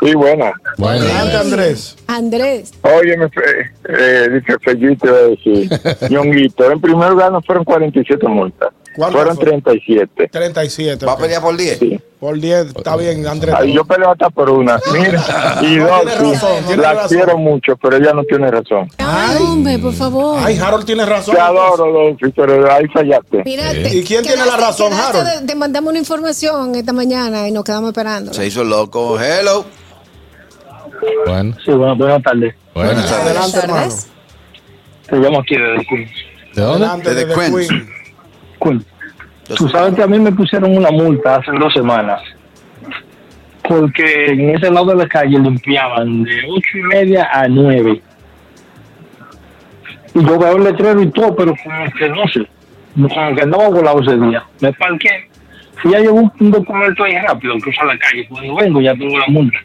Sí, 0.00 0.14
buena. 0.14 0.52
Bueno, 0.78 1.04
Adelante, 1.04 1.36
Andrés. 1.36 1.96
Andrés, 2.06 2.72
Oye, 2.82 3.16
me 3.16 3.28
eh, 3.88 4.28
dice 4.32 4.56
Fellito, 4.60 5.12
decir, 5.28 5.68
Ñonguito, 6.10 6.70
en 6.70 6.80
primer 6.80 7.10
lugar 7.10 7.32
no 7.32 7.42
fueron 7.42 7.64
47 7.64 8.26
multas, 8.26 8.68
¿Cuántas 8.70 8.81
fueron 8.94 9.12
fueron? 9.36 9.62
37. 9.62 10.28
37. 10.28 11.06
¿Va 11.06 11.12
a 11.12 11.16
pelear 11.16 11.40
por 11.42 11.56
10? 11.56 11.78
Sí. 11.78 12.00
Por 12.20 12.38
10, 12.38 12.66
está 12.76 12.94
bien, 12.96 13.26
Andrés. 13.26 13.52
Ay, 13.58 13.72
yo 13.72 13.84
peleo 13.84 14.12
hasta 14.12 14.30
por 14.30 14.48
una. 14.48 14.78
Mira, 14.92 15.58
y 15.62 15.76
No, 15.76 15.88
dos, 15.88 16.00
tiene 16.02 16.16
sí, 16.16 16.32
razón, 16.34 16.64
tiene 16.66 16.82
la 16.82 16.92
razón. 16.94 17.16
quiero 17.18 17.38
mucho, 17.38 17.76
pero 17.76 17.96
ella 17.96 18.12
no 18.12 18.22
tiene 18.24 18.48
razón. 18.50 18.88
ay, 18.98 19.36
hombre, 19.42 19.78
por 19.80 19.92
favor. 19.92 20.38
Ay, 20.40 20.56
Harold 20.56 20.84
tiene 20.84 21.04
razón. 21.04 21.34
Te 21.34 21.40
adoro, 21.40 21.90
Dolphy, 21.92 22.30
pero 22.30 22.72
ahí 22.72 22.86
fallaste. 22.94 23.42
Mira, 23.44 23.72
Sí. 23.72 23.98
¿Y 23.98 24.04
quién 24.04 24.22
tiene 24.22 24.46
la 24.46 24.56
razón, 24.56 24.92
Harold? 24.92 25.26
de- 25.40 25.46
Te 25.46 25.54
mandamos 25.56 25.90
una 25.90 25.98
información 25.98 26.74
esta 26.76 26.92
mañana 26.92 27.48
y 27.48 27.50
nos 27.52 27.64
quedamos 27.64 27.88
esperando. 27.90 28.32
Se 28.32 28.46
hizo 28.46 28.62
loco. 28.62 29.18
Hello. 29.20 29.64
bueno, 31.26 31.56
Sí, 31.64 31.72
bueno, 31.72 31.96
buenas 31.96 32.22
tardes. 32.22 32.54
bueno. 32.74 32.90
Adelante, 32.90 33.22
Buenas 33.24 33.54
hermano. 33.54 33.80
tardes. 33.82 34.06
Te 35.08 35.16
llamo 35.16 35.40
aquí 35.40 35.56
desde 35.56 35.86
Queens. 35.86 36.10
¿De 36.54 36.62
dónde? 36.62 36.86
Adelante, 36.86 37.10
Desde 37.14 37.26
desde 37.26 37.40
Queens. 37.40 37.68
Queens. 37.68 37.84
Tú 39.56 39.68
sabes 39.68 39.94
que 39.94 40.02
a 40.02 40.06
mí 40.06 40.18
me 40.18 40.32
pusieron 40.32 40.76
una 40.76 40.90
multa 40.90 41.36
hace 41.36 41.52
dos 41.52 41.72
semanas 41.72 42.20
porque 43.62 44.26
en 44.26 44.50
ese 44.50 44.70
lado 44.70 44.86
de 44.86 44.96
la 44.96 45.08
calle 45.08 45.38
limpiaban 45.38 46.24
de 46.24 46.42
ocho 46.48 46.78
y 46.78 46.82
media 46.82 47.28
a 47.32 47.48
nueve. 47.48 48.02
Y 50.14 50.24
yo 50.24 50.38
veo 50.38 50.56
el 50.56 50.64
letrero 50.64 51.00
y 51.00 51.10
todo, 51.10 51.34
pero 51.34 51.54
como 51.62 51.92
que 51.92 52.08
no 52.08 52.28
sé, 52.28 52.46
como 52.94 53.08
que 53.08 53.42
andaba 53.42 53.68
volado 53.68 54.00
ese 54.00 54.18
día. 54.18 54.44
Me 54.60 54.72
parqué 54.74 55.28
y 55.84 55.90
ya 55.90 56.00
llevo 56.00 56.30
un, 56.38 56.50
documento 56.50 57.04
ahí 57.04 57.16
rápido, 57.18 57.58
cruza 57.58 57.84
la 57.84 57.98
calle. 57.98 58.26
Cuando 58.28 58.54
vengo 58.56 58.80
ya 58.80 58.94
tengo 58.94 59.18
la 59.18 59.26
multa. 59.28 59.58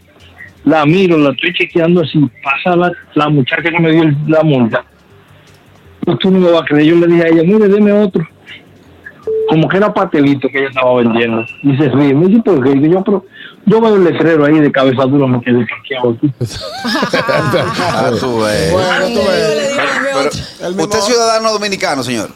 La 0.64 0.86
miro, 0.86 1.18
la 1.18 1.32
estoy 1.32 1.54
chequeando 1.54 2.02
así, 2.02 2.20
pasa 2.44 2.76
la, 2.76 2.92
la 3.14 3.30
muchacha 3.30 3.64
que 3.64 3.80
me 3.80 3.92
dio 3.92 4.04
la 4.28 4.44
multa. 4.44 4.84
Pues 6.02 6.20
tú 6.20 6.32
no 6.32 6.40
me 6.40 6.52
vas 6.52 6.62
a 6.62 6.66
creer, 6.66 6.86
yo 6.86 6.96
le 6.96 7.08
dije 7.08 7.24
a 7.24 7.28
ella, 7.28 7.44
mire, 7.44 7.68
deme 7.68 7.92
otro 7.92 8.28
como 9.48 9.68
que 9.70 9.78
era 9.78 9.94
pastelito 9.94 10.48
que 10.50 10.60
ella 10.60 10.70
estaba 10.70 10.96
vendiendo. 10.96 11.44
Y 11.64 11.76
se 11.78 11.90
ríe. 11.90 12.14
Me 12.14 12.28
dice, 12.28 12.42
¿por 12.44 12.64
qué? 12.64 12.72
Y 12.78 12.90
yo, 12.90 13.04
pero 13.04 13.26
yo 13.66 13.82
veo 13.82 13.96
el 13.96 14.04
letrero 14.04 14.46
ahí 14.46 14.60
de 14.60 14.72
cabeza 14.72 15.04
dura, 15.04 15.28
me 15.28 15.42
quedé 15.42 15.66
parqueado 15.66 16.12
aquí. 16.18 16.32
Ah, 17.80 18.12
tú 18.20 18.40
ves. 18.40 18.72
Bueno, 18.72 19.08
tú 19.08 19.28
ves. 19.28 19.78
Pero, 20.14 20.30
El 20.68 20.76
mismo- 20.76 20.84
¿Usted 20.84 21.00
es 21.00 21.06
ciudadano 21.06 21.52
dominicano, 21.52 22.04
señor? 22.04 22.30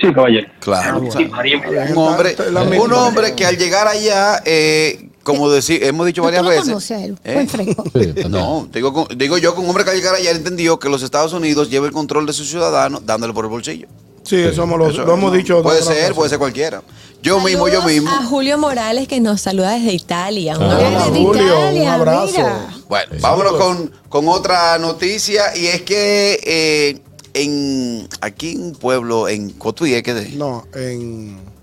Sí, 0.00 0.12
caballero. 0.12 0.48
Claro. 0.60 1.00
Ah, 1.02 1.06
o 1.08 1.10
sea, 1.10 1.28
María, 1.28 1.62
un 1.94 1.98
hombre, 1.98 2.36
un 2.80 2.92
hombre 2.92 3.34
que 3.34 3.46
al 3.46 3.56
llegar 3.56 3.86
allá, 3.86 4.40
eh, 4.44 5.08
como 5.22 5.48
decir, 5.50 5.82
hemos 5.84 6.04
dicho 6.06 6.20
¿Tú 6.20 6.26
varias 6.26 6.44
veces. 6.44 6.64
conoces 6.64 6.90
a 6.90 7.04
él? 7.04 7.16
¿eh? 7.24 7.46
Sí, 7.48 7.56
también. 7.56 8.30
No, 8.30 8.68
digo, 8.72 8.92
con- 8.92 9.06
digo 9.16 9.38
yo 9.38 9.54
que 9.54 9.60
un 9.60 9.68
hombre 9.68 9.84
que 9.84 9.90
al 9.90 9.96
llegar 9.96 10.14
allá 10.16 10.30
entendió 10.32 10.78
que 10.78 10.88
los 10.88 11.02
Estados 11.02 11.32
Unidos 11.32 11.70
lleva 11.70 11.86
el 11.86 11.92
control 11.92 12.26
de 12.26 12.32
sus 12.32 12.48
ciudadanos 12.50 13.06
dándole 13.06 13.32
por 13.32 13.44
el 13.44 13.50
bolsillo. 13.50 13.86
Sí, 14.24 14.36
eso 14.36 14.62
hemos- 14.62 14.78
lo, 14.78 14.88
Eso, 14.90 15.04
lo 15.04 15.14
hemos 15.14 15.30
no, 15.30 15.36
dicho. 15.36 15.62
Puede 15.62 15.82
ser, 15.82 16.14
puede 16.14 16.30
ser 16.30 16.38
cualquiera. 16.38 16.82
Yo 17.22 17.40
mismo, 17.40 17.68
yo 17.68 17.82
mismo. 17.82 18.10
A 18.10 18.24
Julio 18.24 18.58
Morales 18.58 19.08
que 19.08 19.18
nos 19.20 19.40
saluda 19.40 19.72
desde 19.74 19.92
Italia. 19.94 20.56
Un 20.58 20.64
Ah. 20.64 20.72
abrazo. 20.76 21.10
Desde 21.10 21.24
Julio, 21.24 21.44
Italia, 21.44 21.82
un 21.82 21.88
abrazo. 21.88 22.26
mira. 22.36 22.68
Bueno, 22.88 23.12
vámonos 23.20 23.52
con, 23.54 23.92
con 24.08 24.28
otra 24.28 24.78
noticia 24.78 25.56
y 25.56 25.66
es 25.66 25.82
que 25.82 26.38
eh, 26.42 27.00
en 27.34 28.08
aquí 28.20 28.52
en 28.52 28.62
un 28.64 28.72
pueblo, 28.74 29.28
en 29.28 29.50
Cotuí, 29.50 30.02
¿qué 30.02 30.14
de? 30.14 30.28
No, 30.30 30.66
en. 30.74 31.53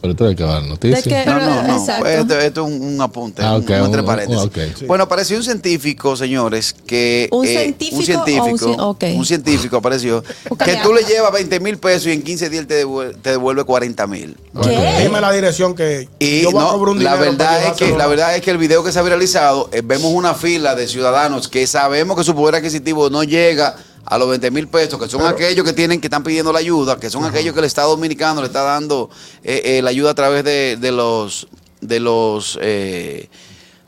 Pero 0.00 0.16
tú 0.16 0.24
hay 0.24 0.34
que 0.34 0.42
dar 0.42 0.62
¿De 0.62 0.68
noticias. 0.68 1.26
No, 1.26 1.38
no, 1.38 1.62
no. 1.62 1.76
Exacto. 1.78 2.06
Esto, 2.06 2.38
esto 2.40 2.66
es 2.66 2.72
un, 2.72 2.82
un 2.94 3.00
apunte, 3.00 3.42
Ah, 3.42 3.56
un- 3.56 3.62
ok, 3.62 3.68
un 3.70 3.84
entre 3.86 4.00
un- 4.00 4.06
paréntesis. 4.06 4.42
ok. 4.44 4.58
Sí. 4.78 4.86
Bueno, 4.86 5.04
apareció 5.04 5.36
un 5.36 5.42
científico, 5.42 6.16
señores, 6.16 6.74
que... 6.86 7.28
¿Un 7.32 7.44
eh, 7.46 7.48
científico 7.48 7.96
un 7.98 8.04
científico, 8.04 8.70
o 8.78 8.96
un 9.16 9.26
científico 9.26 9.76
apareció, 9.76 10.22
que 10.64 10.76
tú 10.82 10.94
le 10.94 11.02
llevas 11.04 11.32
20 11.32 11.60
mil 11.60 11.76
pesos 11.78 12.06
y 12.06 12.12
en 12.12 12.22
15 12.22 12.48
días 12.48 12.66
te 12.66 12.74
devuelve, 12.74 13.14
te 13.20 13.30
devuelve 13.30 13.64
40 13.64 14.06
mil. 14.06 14.36
¿Qué? 14.62 15.00
Dime 15.02 15.20
la 15.20 15.32
dirección 15.32 15.74
que. 15.74 16.08
Y 16.18 16.42
yo 16.42 16.50
voy 16.50 16.62
a 16.62 16.72
un 16.72 17.04
la 17.04 17.16
verdad 17.16 17.66
es 17.66 17.72
que 17.74 17.96
la 17.96 18.06
verdad 18.06 18.34
es 18.36 18.42
que 18.42 18.50
el 18.50 18.58
video 18.58 18.82
que 18.82 18.92
se 18.92 18.98
ha 18.98 19.02
viralizado 19.02 19.68
eh, 19.72 19.82
vemos 19.84 20.12
una 20.12 20.34
fila 20.34 20.74
de 20.74 20.88
ciudadanos 20.88 21.48
que 21.48 21.66
sabemos 21.66 22.16
que 22.16 22.24
su 22.24 22.34
poder 22.34 22.56
adquisitivo 22.56 23.10
no 23.10 23.22
llega 23.22 23.76
a 24.04 24.18
los 24.18 24.28
20 24.28 24.50
mil 24.50 24.66
pesos, 24.68 24.98
que 25.00 25.08
son 25.08 25.24
aquellos 25.26 25.64
que 25.64 25.72
tienen 25.72 26.00
que 26.00 26.06
están 26.08 26.22
pidiendo 26.24 26.52
la 26.52 26.58
ayuda, 26.58 26.98
que 26.98 27.10
son 27.10 27.24
aquellos 27.24 27.52
que 27.54 27.60
el 27.60 27.66
Estado 27.66 27.90
Dominicano 27.90 28.40
le 28.40 28.46
está 28.48 28.62
dando 28.62 29.10
eh, 29.44 29.62
eh, 29.64 29.82
la 29.82 29.90
ayuda 29.90 30.10
a 30.10 30.14
través 30.14 30.42
de, 30.44 30.76
de 30.80 30.90
los 30.92 31.46
de 31.80 32.00
los 32.00 32.58
eh, 32.60 33.28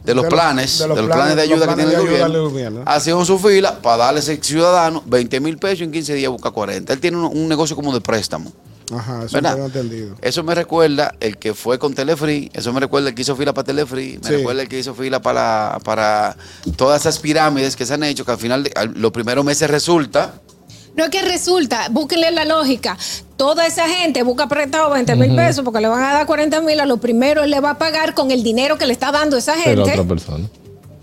de 0.05 0.15
los 0.15 0.25
De 0.25 0.31
planes, 0.31 0.79
de 0.79 0.85
de 0.85 0.89
los 0.89 0.99
planes- 0.99 1.15
planes, 1.15 1.37
de 1.37 1.43
ayuda 1.43 1.69
que 1.69 1.75
tiene 1.75 1.93
el 1.95 2.01
gobierno. 2.01 2.43
gobierno. 2.51 2.83
Hacían 2.87 3.25
su 3.25 3.39
fila 3.39 3.81
para 3.81 3.99
darle 3.99 4.19
a 4.21 4.23
ese 4.23 4.37
ciudadano 4.43 5.03
20 5.07 5.41
mil 5.41 5.59
pesos 5.59 5.81
y 5.81 5.85
en 5.85 5.93
15 5.93 6.15
días 6.15 6.31
busca 6.31 6.51
40. 6.51 6.93
Él 6.93 7.01
tiene 7.01 7.17
un, 7.19 7.25
un 7.27 7.49
negocio 7.49 7.77
como 7.77 7.93
de 7.95 8.01
préstamo. 8.01 8.53
Ajá, 8.97 9.25
eso 9.25 9.35
¿verdad? 9.35 9.55
tengo 9.55 9.67
entendido. 9.67 10.17
Eso 10.21 10.43
me 10.43 10.55
recuerda 10.55 11.15
el 11.21 11.37
que 11.39 11.55
fue 11.55 11.79
con 11.79 11.95
Telefree, 11.95 12.51
eso 12.53 12.73
me 12.73 12.81
recuerda 12.81 13.09
el 13.11 13.15
que 13.15 13.23
hizo 13.23 13.37
fila 13.37 13.53
para 13.53 13.65
Telefree, 13.65 14.19
me 14.23 14.29
Sí. 14.29 14.37
recuerda 14.37 14.63
el 14.63 14.69
que 14.69 14.79
hizo 14.79 14.95
fila 14.95 15.21
para, 15.23 15.79
para 15.85 16.37
todas 16.77 17.01
esas 17.03 17.19
pirámides 17.19 17.77
que 17.77 17.87
se 17.87 17.95
han 17.95 18.03
hecho, 18.05 18.25
que 18.25 18.33
al 18.33 18.39
final, 18.39 18.65
de- 18.65 18.73
al- 18.75 18.93
los 18.95 19.11
primeros 19.13 19.45
meses 19.45 19.71
resulta, 19.71 20.35
No 20.95 21.05
es 21.05 21.11
que 21.11 21.23
resulta, 21.23 21.89
búsquenle 21.91 22.31
la 22.33 22.45
lógica. 22.45 22.99
Toda 23.39 23.67
esa 23.67 23.89
gente 23.89 24.23
busca 24.25 24.47
prestado 24.47 24.91
20 24.91 25.17
mil 25.17 25.35
pesos 25.35 25.65
porque 25.65 25.81
le 25.81 25.89
van 25.89 26.03
a 26.05 26.13
dar 26.13 26.27
40 26.27 26.61
mil. 26.61 26.79
A 26.81 26.85
lo 26.85 26.99
primero 26.99 27.43
él 27.45 27.51
le 27.51 27.61
va 27.61 27.71
a 27.71 27.79
pagar 27.79 28.13
con 28.13 28.31
el 28.31 28.43
dinero 28.43 28.77
que 28.77 28.85
le 28.87 28.93
está 28.93 29.11
dando 29.11 29.39
esa 29.39 29.55
Pero 29.65 29.87
gente. 29.87 29.99
otra 30.01 30.05
persona. 30.15 30.47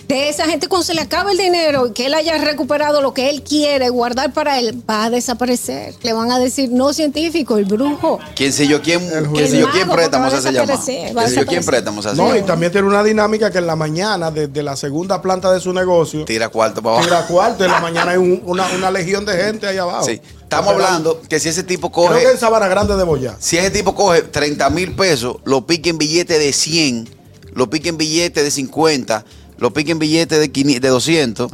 De 0.09 0.27
esa 0.27 0.45
gente 0.45 0.67
cuando 0.67 0.83
se 0.85 0.95
le 0.95 1.01
acaba 1.01 1.31
el 1.31 1.37
dinero 1.37 1.85
y 1.85 1.91
que 1.93 2.07
él 2.07 2.15
haya 2.15 2.35
recuperado 2.39 2.99
lo 2.99 3.13
que 3.13 3.29
él 3.29 3.43
quiere 3.43 3.89
guardar 3.89 4.33
para 4.33 4.57
él, 4.57 4.81
va 4.89 5.03
a 5.03 5.09
desaparecer. 5.11 5.93
Le 6.01 6.13
van 6.13 6.31
a 6.31 6.39
decir 6.39 6.71
no 6.71 6.93
científico, 6.93 7.57
el 7.57 7.65
brujo. 7.65 8.17
¿Quién 8.35 8.51
sé 8.51 8.67
yo 8.67 8.81
quién, 8.81 9.07
quién 9.35 9.47
sé 9.47 9.59
yo 9.59 9.69
quién 9.69 9.87
préstamos 9.87 10.33
hace 10.33 10.51
desaparecer, 10.51 11.13
¿Quién 11.13 11.29
sé 11.29 11.35
yo 11.35 11.45
quién 11.45 11.63
préstamos 11.63 12.07
hace 12.07 12.17
No, 12.17 12.35
y 12.35 12.41
también 12.41 12.71
tiene 12.71 12.87
una 12.87 13.03
dinámica 13.03 13.51
que 13.51 13.59
en 13.59 13.67
la 13.67 13.75
mañana, 13.75 14.31
desde 14.31 14.63
la 14.63 14.75
segunda 14.75 15.21
planta 15.21 15.51
de 15.51 15.59
su 15.59 15.71
negocio, 15.73 16.25
Tira 16.25 16.49
cuarto 16.49 16.81
para 16.81 16.95
abajo. 16.95 17.07
tira 17.07 17.27
cuarto. 17.27 17.63
En 17.65 17.71
la 17.71 17.79
mañana 17.79 18.11
hay 18.13 18.17
un- 18.17 18.41
una, 18.45 18.65
una 18.75 18.89
legión 18.89 19.25
de 19.25 19.33
gente 19.37 19.67
ahí 19.67 19.77
abajo. 19.77 20.05
Sí. 20.05 20.19
Estamos 20.41 20.73
hablando 20.73 21.21
que 21.29 21.39
si 21.39 21.49
ese 21.49 21.61
tipo 21.61 21.91
coge. 21.91 22.15
Creo 22.15 22.29
que 22.29 22.33
en 22.33 22.39
Sabana 22.39 22.67
Grande 22.67 22.95
de 22.95 23.03
Boyá. 23.03 23.35
Si 23.39 23.57
ese 23.59 23.69
tipo 23.69 23.93
coge 23.93 24.23
30 24.23 24.71
mil 24.71 24.95
pesos, 24.95 25.35
lo 25.45 25.67
pique 25.67 25.91
en 25.91 25.99
billete 25.99 26.39
de 26.39 26.51
100, 26.51 27.07
lo 27.53 27.69
pique 27.69 27.89
en 27.89 27.97
billete 27.97 28.41
de 28.41 28.49
50, 28.49 29.23
lo 29.59 29.71
pique 29.71 29.91
en 29.91 29.99
billete 29.99 30.39
de, 30.39 30.51
500, 30.51 30.81
de 30.81 30.87
200, 30.87 31.51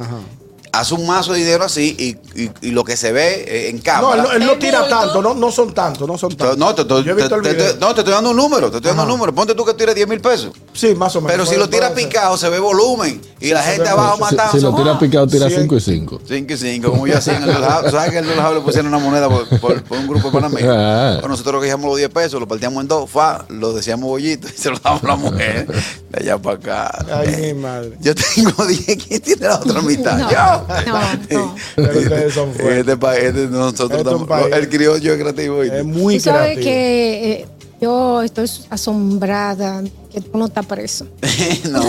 hace 0.80 0.94
un 0.94 1.06
mazo 1.08 1.34
de 1.34 1.40
dinero 1.40 1.64
así 1.64 1.96
y, 2.36 2.42
y- 2.42 2.52
y 2.62 2.72
lo 2.72 2.84
que 2.84 2.96
se 2.98 3.12
ve 3.12 3.46
eh, 3.48 3.70
en 3.70 3.78
No, 3.78 3.84
cámara. 3.84 4.16
él, 4.16 4.22
no- 4.24 4.32
él 4.34 4.46
no 4.46 4.52
El 4.54 4.60
tira 4.60 4.88
tanto, 4.88 5.22
no, 5.22 5.34
no 5.34 5.52
son 5.52 5.74
tantos, 5.74 6.08
no 6.08 6.18
son 6.18 6.36
tantos. 6.36 6.58
No 6.58 6.74
te, 6.76 6.86
te- 6.86 7.04
te- 7.04 7.78
no, 7.80 7.94
te 7.94 8.02
estoy 8.02 8.14
dando 8.14 8.32
un 8.32 8.38
número, 8.38 8.70
te 8.72 8.78
estoy 8.78 8.90
dando 8.90 9.04
un 9.04 9.10
Ajá. 9.10 9.18
número. 9.18 9.34
Ponte 9.36 9.54
tú 9.56 9.64
que 9.66 9.74
tires 9.74 9.96
10 9.96 10.08
mil 10.08 10.22
pesos. 10.22 10.52
Sí, 10.74 10.94
más 10.96 11.16
o 11.16 11.22
menos. 11.22 11.32
Pero 11.32 11.46
si 11.46 11.56
lo 11.58 11.68
ser. 11.68 11.94
picado, 11.94 12.38
se 12.38 12.50
ve 12.50 12.60
volumen. 12.60 13.22
Y 13.40 13.50
la 13.52 13.62
se 13.64 13.72
gente 13.74 13.90
abajo 13.90 14.18
mucho. 14.18 14.30
Si, 14.30 14.36
matando. 14.36 14.58
si 14.60 14.64
lo 14.66 14.76
tira 14.76 15.00
picado, 15.00 15.28
tira 15.28 15.48
Cien. 15.50 15.62
5 15.62 15.76
y 15.76 15.82
5. 15.82 16.22
5 16.28 16.54
y 16.54 16.58
5, 16.58 16.90
como 16.90 17.08
yo 17.08 17.18
hacía 17.18 17.38
en 17.38 17.44
el 17.44 17.54
Dolhab. 17.54 17.92
¿Sabes 17.92 18.12
que 18.12 18.18
en 18.18 18.24
el 18.26 18.30
Dolhab 18.36 18.54
le 18.56 18.62
pusieron 18.62 18.88
una 18.94 18.98
moneda 19.04 19.30
por, 19.30 19.48
por- 19.60 19.84
por 19.84 19.98
un 19.98 20.08
grupo 20.08 20.28
de 20.30 20.34
panameños? 20.34 20.76
Ah. 20.76 21.18
Pues 21.20 21.30
nosotros 21.30 21.56
cogíamos 21.62 21.86
los 21.86 21.98
10 21.98 22.10
pesos, 22.10 22.40
lo 22.40 22.48
partíamos 22.48 22.82
en 22.82 22.88
dos, 22.88 23.10
fa, 23.10 23.46
lo 23.50 23.74
decíamos 23.74 24.08
bollito 24.10 24.48
y 24.48 24.52
se 24.52 24.70
lo 24.72 24.80
damos 24.80 25.04
a 25.04 25.08
la 25.08 25.16
mujer 25.16 25.68
de 25.68 26.20
allá 26.20 26.38
para 26.40 26.56
acá. 26.58 27.06
Ay, 27.14 27.54
mi 27.54 27.62
madre. 27.62 27.94
Yo 28.02 28.14
tengo 28.16 28.66
10, 28.66 28.86
¿quién 29.08 29.22
tiene 29.22 29.48
la 29.48 29.56
otra 29.56 29.82
mitad? 29.82 30.18
No, 30.18 30.32
yo. 30.32 30.65
no, 30.88 31.40
no. 31.40 31.56
Pero 31.76 32.00
ustedes 32.00 32.34
son 32.34 32.54
fuertes. 32.54 32.78
Este 32.80 32.98
país, 32.98 33.24
este, 33.24 33.48
nosotros 33.48 33.92
Este 33.92 34.02
estamos- 34.04 34.28
país. 34.28 34.48
el 34.54 34.70
criollo 34.70 35.14
es 35.14 35.20
creativo. 35.22 35.64
Es 35.64 35.86
muy 35.86 36.16
Tú 36.16 36.24
sabes 36.24 36.42
creativo. 36.58 36.64
que 36.64 37.32
eh, 37.32 37.48
yo 37.82 38.22
estoy 38.22 38.50
asombrada 38.70 39.84
que 40.12 40.22
tú 40.22 40.38
no 40.38 40.46
estás 40.46 40.66
preso. 40.66 41.06
no, 41.70 41.84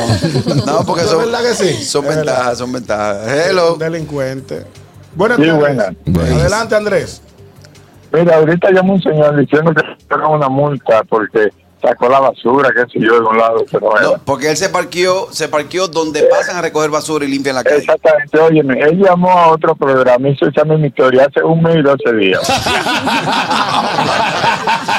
no, 0.67 0.85
porque 0.85 1.03
¿Es 1.05 1.11
son, 1.11 1.19
verdad 1.21 1.41
que 1.43 1.55
sí? 1.55 1.85
son 1.85 2.05
Es 2.05 2.17
verdad. 2.17 2.25
ventajas, 2.35 2.59
son 2.59 2.73
ventajas. 2.73 3.29
Hello. 3.29 3.73
Un 3.75 3.79
delincuente. 3.79 4.65
Buenas 5.15 5.39
Sí. 5.39 5.51
Buenas. 5.51 5.91
Adelante, 6.41 6.75
Andrés. 6.75 7.23
Mira, 8.13 8.37
ahorita 8.37 8.71
llamó 8.71 8.95
un 8.95 9.03
señor 9.03 9.37
diciendo 9.39 9.73
que 9.75 9.83
era 10.15 10.29
una 10.29 10.49
multa 10.49 11.03
porque 11.09 11.49
sacó 11.81 12.09
la 12.09 12.21
basura, 12.21 12.71
qué 12.75 12.83
sé 12.93 13.05
yo, 13.05 13.15
de 13.15 13.21
un 13.27 13.39
lado, 13.39 13.65
pero 13.71 13.91
No, 14.01 14.19
porque 14.25 14.51
él 14.51 14.57
se 14.57 14.69
parqueó, 14.69 15.29
se 15.33 15.49
parqueó 15.49 15.89
donde 15.89 16.23
pasan 16.25 16.57
a 16.57 16.63
recoger 16.63 16.91
basura 16.91 17.25
y 17.25 17.29
limpian 17.29 17.57
la 17.57 17.65
calle. 17.65 17.79
Exactamente, 17.79 18.39
óyeme, 18.39 18.81
él 18.81 18.99
llamó 18.99 19.31
a 19.31 19.49
otro 19.49 19.75
programa, 19.75 20.29
hizo 20.29 20.47
esa 20.47 20.65
misma 20.65 20.87
historia 20.87 21.27
hace 21.27 21.43
un 21.43 21.63
mes 21.63 21.77
y 21.77 21.83
doce 21.83 22.13
días. 22.15 22.49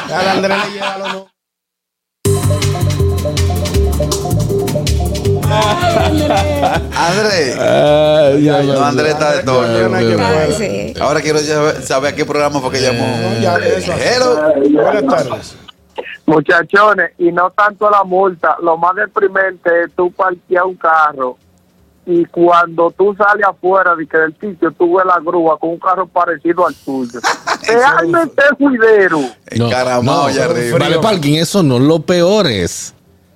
Andrés 0.10 0.58
le 0.66 0.72
llega 0.72 0.98
los 0.98 1.14
no. 1.14 1.28
Andrés. 6.96 7.56
no, 7.58 8.64
No, 8.64 8.86
Andrés 8.86 9.14
está 9.14 9.32
de 9.38 9.44
todo. 9.44 9.90
Ya 9.90 9.98
Ay. 9.98 10.94
Ahora 11.00 11.22
quiero 11.22 11.40
saber, 11.40 12.14
a 12.14 12.16
qué 12.16 12.26
programa 12.26 12.60
fue 12.60 12.72
que 12.72 12.82
llamó. 12.82 13.06
Ya, 13.42 13.56
eso. 13.58 13.94
Hello. 13.94 14.54
Buenas 14.72 15.06
tardes. 15.06 15.67
Muchachones, 16.26 17.12
y 17.18 17.32
no 17.32 17.52
tanto 17.52 17.90
la 17.90 18.04
multa, 18.04 18.58
lo 18.62 18.78
más 18.78 18.96
deprimente 18.96 19.84
es 19.84 19.92
tú 19.96 20.12
parquear 20.12 20.66
un 20.66 20.76
carro 20.76 21.38
y 22.10 22.24
cuando 22.26 22.90
tú 22.92 23.14
sales 23.16 23.46
afuera 23.46 23.94
de 23.94 24.08
que 24.08 24.18
del 24.18 24.34
sitio 24.40 24.72
tú 24.72 24.96
ves 24.96 25.06
la 25.06 25.20
grúa 25.20 25.60
con 25.60 25.72
un 25.72 25.78
carro 25.78 26.08
parecido 26.08 26.66
al 26.66 26.74
tuyo. 26.74 27.20
Realmente 27.68 28.42
es 28.50 28.58
juidero. 28.58 29.20
Encaramado 29.48 30.28
allá 30.28 30.46
arriba. 30.46 30.80
Vale, 30.80 31.00
parking, 31.00 31.34
eso 31.34 31.62
no. 31.64 31.78
Lo 31.80 32.00
peor 32.00 32.48
es 32.48 32.94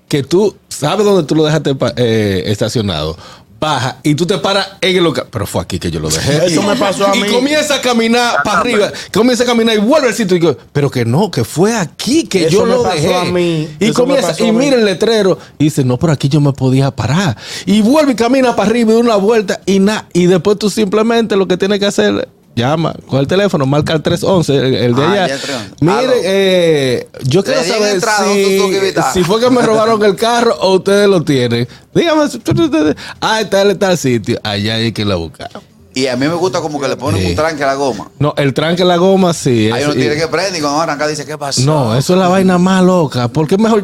que 0.08 0.24
tú 0.24 0.56
sabes 0.70 1.06
dónde 1.06 1.24
tú 1.24 1.36
lo 1.36 1.44
dejaste 1.44 1.75
eh, 1.98 2.44
estacionado. 2.46 3.18
Baja 3.62 3.98
y 4.01 4.15
tú 4.15 4.25
te 4.25 4.39
paras 4.39 4.68
en 4.82 4.98
el 4.98 5.03
local. 5.03 5.27
Pero 5.32 5.46
fue 5.46 5.62
aquí 5.62 5.77
que 5.77 5.91
yo 5.91 6.00
lo 6.00 6.10
dejé. 6.10 6.48
Eso 6.48 6.63
me 6.63 6.75
pasó 6.75 7.06
a 7.08 7.15
y 7.15 7.22
mí. 7.22 7.30
comienza 7.30 7.75
a 7.75 7.82
caminar 7.82 8.41
para 8.44 8.60
arriba. 8.60 8.91
Comienza 9.13 9.44
a 9.44 9.46
caminar 9.46 9.75
y 9.75 9.80
vuelve 9.80 10.08
al 10.08 10.15
sitio. 10.15 10.36
Y 10.36 10.39
digo, 10.39 10.58
pero 10.74 10.89
que 10.89 11.06
no, 11.06 11.30
que 11.30 11.44
fue 11.44 11.75
aquí 11.75 12.24
que 12.24 12.46
Eso 12.48 12.50
yo 12.50 12.65
lo 12.65 12.82
dejé. 12.82 13.13
a 13.13 13.24
mí. 13.25 13.70
Y 13.80 13.86
Eso 13.86 13.94
comienza, 14.01 14.34
y 14.44 14.51
mira 14.51 14.75
el 14.77 14.84
letrero. 14.84 15.38
Y 15.60 15.65
dice, 15.65 15.84
no, 15.86 15.98
pero 15.98 16.12
aquí 16.12 16.27
yo 16.27 16.41
me 16.41 16.53
podía 16.53 16.89
parar. 16.89 17.38
Y 17.68 17.82
vuelve 17.82 18.13
y 18.13 18.15
camina 18.15 18.56
para 18.56 18.68
arriba 18.68 18.94
y 18.94 18.94
da 18.96 19.00
una 19.00 19.15
vuelta 19.18 19.62
y 19.68 19.77
nada. 19.77 20.08
Y 20.12 20.25
después 20.25 20.58
tú 20.58 20.72
simplemente 20.72 21.36
lo 21.36 21.48
que 21.48 21.56
tienes 21.56 21.77
que 21.77 21.86
hacer. 21.86 22.27
Llama, 22.53 22.93
con 23.08 23.20
el 23.20 23.27
teléfono, 23.27 23.65
marca 23.65 23.93
el 23.93 24.01
311, 24.01 24.58
el, 24.58 24.75
el 24.75 24.96
de 24.96 25.03
Ah, 25.03 25.12
allá. 25.12 25.27
ya 25.27 25.34
el 25.36 25.41
311. 25.41 25.75
Mire, 25.86 26.22
eh, 26.24 27.08
yo 27.24 27.43
quiero 27.43 27.63
saber 27.63 28.01
si, 29.13 29.24
fue 29.24 29.39
que 29.39 29.50
me 29.50 29.62
robaron 29.62 30.03
el 30.03 30.15
carro 30.17 30.55
o 30.60 30.75
ustedes 30.75 31.08
lo 31.08 31.22
tienen. 31.24 31.67
Dígame, 31.93 32.24
ah, 33.22 33.41
está 33.41 33.62
en 33.62 33.79
tal 33.79 33.98
sitio. 33.98 34.39
Allá 34.43 34.75
hay 34.75 34.91
que 34.91 35.05
la 35.05 35.15
buscar. 35.15 35.50
Y 35.93 36.07
a 36.07 36.15
mí 36.15 36.25
me 36.25 36.36
gusta 36.36 36.62
como 36.62 36.79
que 36.79 36.88
le 36.88 36.95
ponen 36.95 37.25
un 37.25 37.36
tranque 37.36 37.63
a 37.63 37.67
la 37.67 37.74
goma. 37.75 38.10
No, 38.17 38.33
el 38.38 38.53
tranque 38.53 38.83
en 38.83 38.88
la 38.88 38.95
goma 38.95 39.33
sí. 39.33 39.67
Es- 39.67 39.83
uno 39.86 39.93
tiene 39.93 40.15
que 40.15 40.25
prender 40.29 40.57
y 40.57 40.62
cuando 40.62 40.79
arranca 40.79 41.05
dice, 41.05 41.25
¿qué 41.25 41.38
pasó? 41.38 41.62
No, 41.63 41.98
eso 41.98 42.13
es 42.13 42.19
la 42.19 42.29
vaina 42.29 42.57
más 42.57 42.81
loca. 42.81 43.27
Porque 43.27 43.57
mejor. 43.57 43.83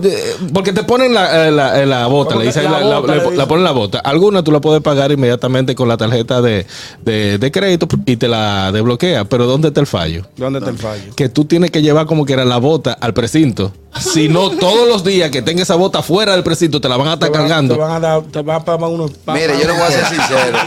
Porque 0.54 0.72
te 0.72 0.84
ponen 0.84 1.14
la, 1.14 1.48
eh, 1.48 1.52
la, 1.52 1.82
eh, 1.82 1.86
la 1.86 2.08
bota, 2.08 2.30
¿Cómo 2.30 2.40
le 2.42 2.48
dicen 2.48 2.64
la, 2.64 2.80
bota, 2.80 3.08
le- 3.12 3.18
le 3.18 3.24
dicen? 3.24 3.38
la 3.38 3.46
ponen 3.48 3.64
la 3.66 3.72
bota. 3.72 4.00
Algunas 4.00 4.44
tú 4.46 4.54
la 4.54 4.62
puedes 4.62 4.82
pagar 4.82 5.12
inmediatamente 5.12 5.76
con 5.76 5.90
la 5.90 5.98
tarjeta 5.98 6.42
de, 6.42 6.66
de, 7.04 7.38
de 7.40 7.52
crédito 7.52 7.88
y 8.06 8.16
te 8.16 8.30
la 8.30 8.72
desbloquea. 8.72 9.26
Pero 9.26 9.46
¿dónde 9.46 9.68
está 9.68 9.82
el 9.82 9.88
fallo? 9.88 10.26
¿Dónde 10.38 10.60
está 10.60 10.72
el 10.72 10.78
fallo? 10.78 11.14
Que 11.14 11.28
tú 11.28 11.44
tienes 11.44 11.72
que 11.72 11.82
llevar 11.82 12.06
como 12.06 12.26
que 12.26 12.32
era 12.34 12.46
la 12.46 12.58
bota 12.58 12.94
al 12.94 13.14
precinto. 13.14 13.74
Si 14.00 14.30
no, 14.30 14.50
todos 14.60 14.88
los 14.88 15.04
días 15.04 15.30
que 15.30 15.42
tenga 15.42 15.64
esa 15.64 15.76
bota 15.76 16.02
fuera 16.04 16.32
del 16.34 16.44
precinto 16.44 16.80
te 16.80 16.88
la 16.88 16.96
van 16.96 17.08
a 17.10 17.14
estar 17.16 17.30
Te 17.32 17.38
van- 17.38 17.48
cargando. 17.50 17.74
Te 17.74 17.80
van 17.82 17.92
a 17.92 18.00
dar, 18.00 18.22
te 18.22 18.42
van 18.42 18.62
a 18.62 18.64
pagar 18.66 18.90
unos. 18.90 19.12
Mire, 19.28 19.60
yo 19.60 19.68
le 19.68 19.74
voy 19.74 19.82
a 19.82 19.92
ser 19.92 20.06
sincero. 20.10 20.58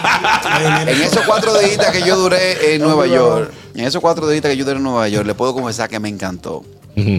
En 0.86 1.00
esos 1.02 1.24
cuatro 1.30 1.58
días 1.58 1.86
que 1.90 2.02
yo 2.02 2.16
duré 2.16 2.74
en 2.74 2.82
Nueva 2.82 3.06
York, 3.06 3.50
en 3.74 3.84
esos 3.84 4.00
cuatro 4.00 4.28
días 4.28 4.42
que 4.42 4.56
yo 4.56 4.64
duré 4.64 4.76
en 4.76 4.82
Nueva 4.82 5.08
York, 5.08 5.26
le 5.26 5.34
puedo 5.34 5.54
confesar 5.54 5.88
que 5.88 5.98
me 6.00 6.08
encantó. 6.08 6.62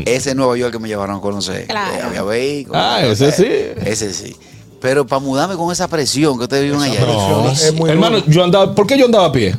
Ese 0.05 0.35
Nueva 0.35 0.55
York 0.57 0.73
que 0.73 0.79
me 0.79 0.87
llevaron 0.87 1.15
a 1.17 1.21
conocer. 1.21 1.65
Claro. 1.65 1.91
que 1.97 2.01
había 2.03 2.23
vehículos. 2.23 2.79
Ah, 2.83 3.01
ese 3.03 3.31
sí. 3.31 3.47
Ese 3.83 4.13
sí. 4.13 4.35
Pero 4.79 5.07
para 5.07 5.19
mudarme 5.19 5.55
con 5.55 5.71
esa 5.71 5.87
presión 5.87 6.37
que 6.37 6.43
ustedes 6.43 6.63
viven 6.63 6.81
allá. 6.81 6.99
No. 7.05 7.49
Es 7.51 7.73
muy 7.73 7.89
Hermano, 7.89 8.17
duro. 8.19 8.31
yo 8.31 8.43
andaba. 8.43 8.75
¿Por 8.75 8.85
qué 8.85 8.97
yo 8.97 9.05
andaba 9.05 9.25
a 9.27 9.31
pie? 9.31 9.55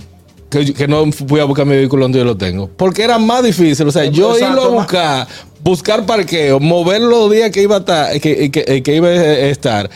Que, 0.49 0.73
que 0.75 0.87
no 0.87 1.11
fui 1.11 1.41
a 1.41 1.45
buscar 1.45 1.65
mi 1.67 1.75
vehículo 1.77 2.05
donde 2.05 2.19
yo 2.19 2.25
lo 2.25 2.37
tengo. 2.37 2.69
Porque 2.77 3.03
era 3.03 3.19
más 3.19 3.43
difícil. 3.43 3.89
O 3.89 3.91
sea, 3.91 4.05
yo 4.05 4.39
irlo 4.39 4.65
a 4.65 4.69
buscar, 4.69 5.27
buscar 5.61 6.05
parqueo, 6.07 6.61
mover 6.61 7.01
los 7.01 7.31
días 7.31 7.51
que 7.51 7.63
iba 7.63 7.77
a 7.77 7.79
estar, 7.81 8.21
que, 8.21 8.51
que- 8.51 8.83
que 8.83 8.95
iba 8.95 9.09
a 9.09 9.15
estar. 9.49 9.91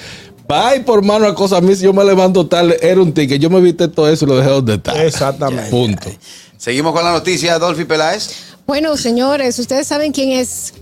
Bye 0.49 0.81
por 0.85 1.03
mano 1.03 1.27
a 1.27 1.35
cosas. 1.35 1.59
A 1.59 1.61
mí, 1.61 1.75
si 1.75 1.85
yo 1.85 1.93
me 1.93 2.05
levanto 2.05 2.47
tarde, 2.47 2.79
era 2.81 3.01
un 3.01 3.13
ticket. 3.13 3.41
Yo 3.41 3.51
me 3.51 3.61
viste 3.61 3.89
todo 3.89 4.09
eso 4.09 4.25
y 4.25 4.29
lo 4.29 4.37
dejé 4.37 4.51
donde 4.51 4.75
está. 4.75 5.05
Exactamente. 5.05 5.71
Punto. 5.71 6.09
Seguimos 6.57 6.93
con 6.93 7.05
la 7.05 7.13
noticia, 7.13 7.59
Dolphy 7.59 7.85
Peláez. 7.85 8.31
Bueno, 8.67 8.97
señores, 8.97 9.59
ustedes 9.59 9.87
saben 9.87 10.13
quién 10.13 10.31
es 10.31 10.75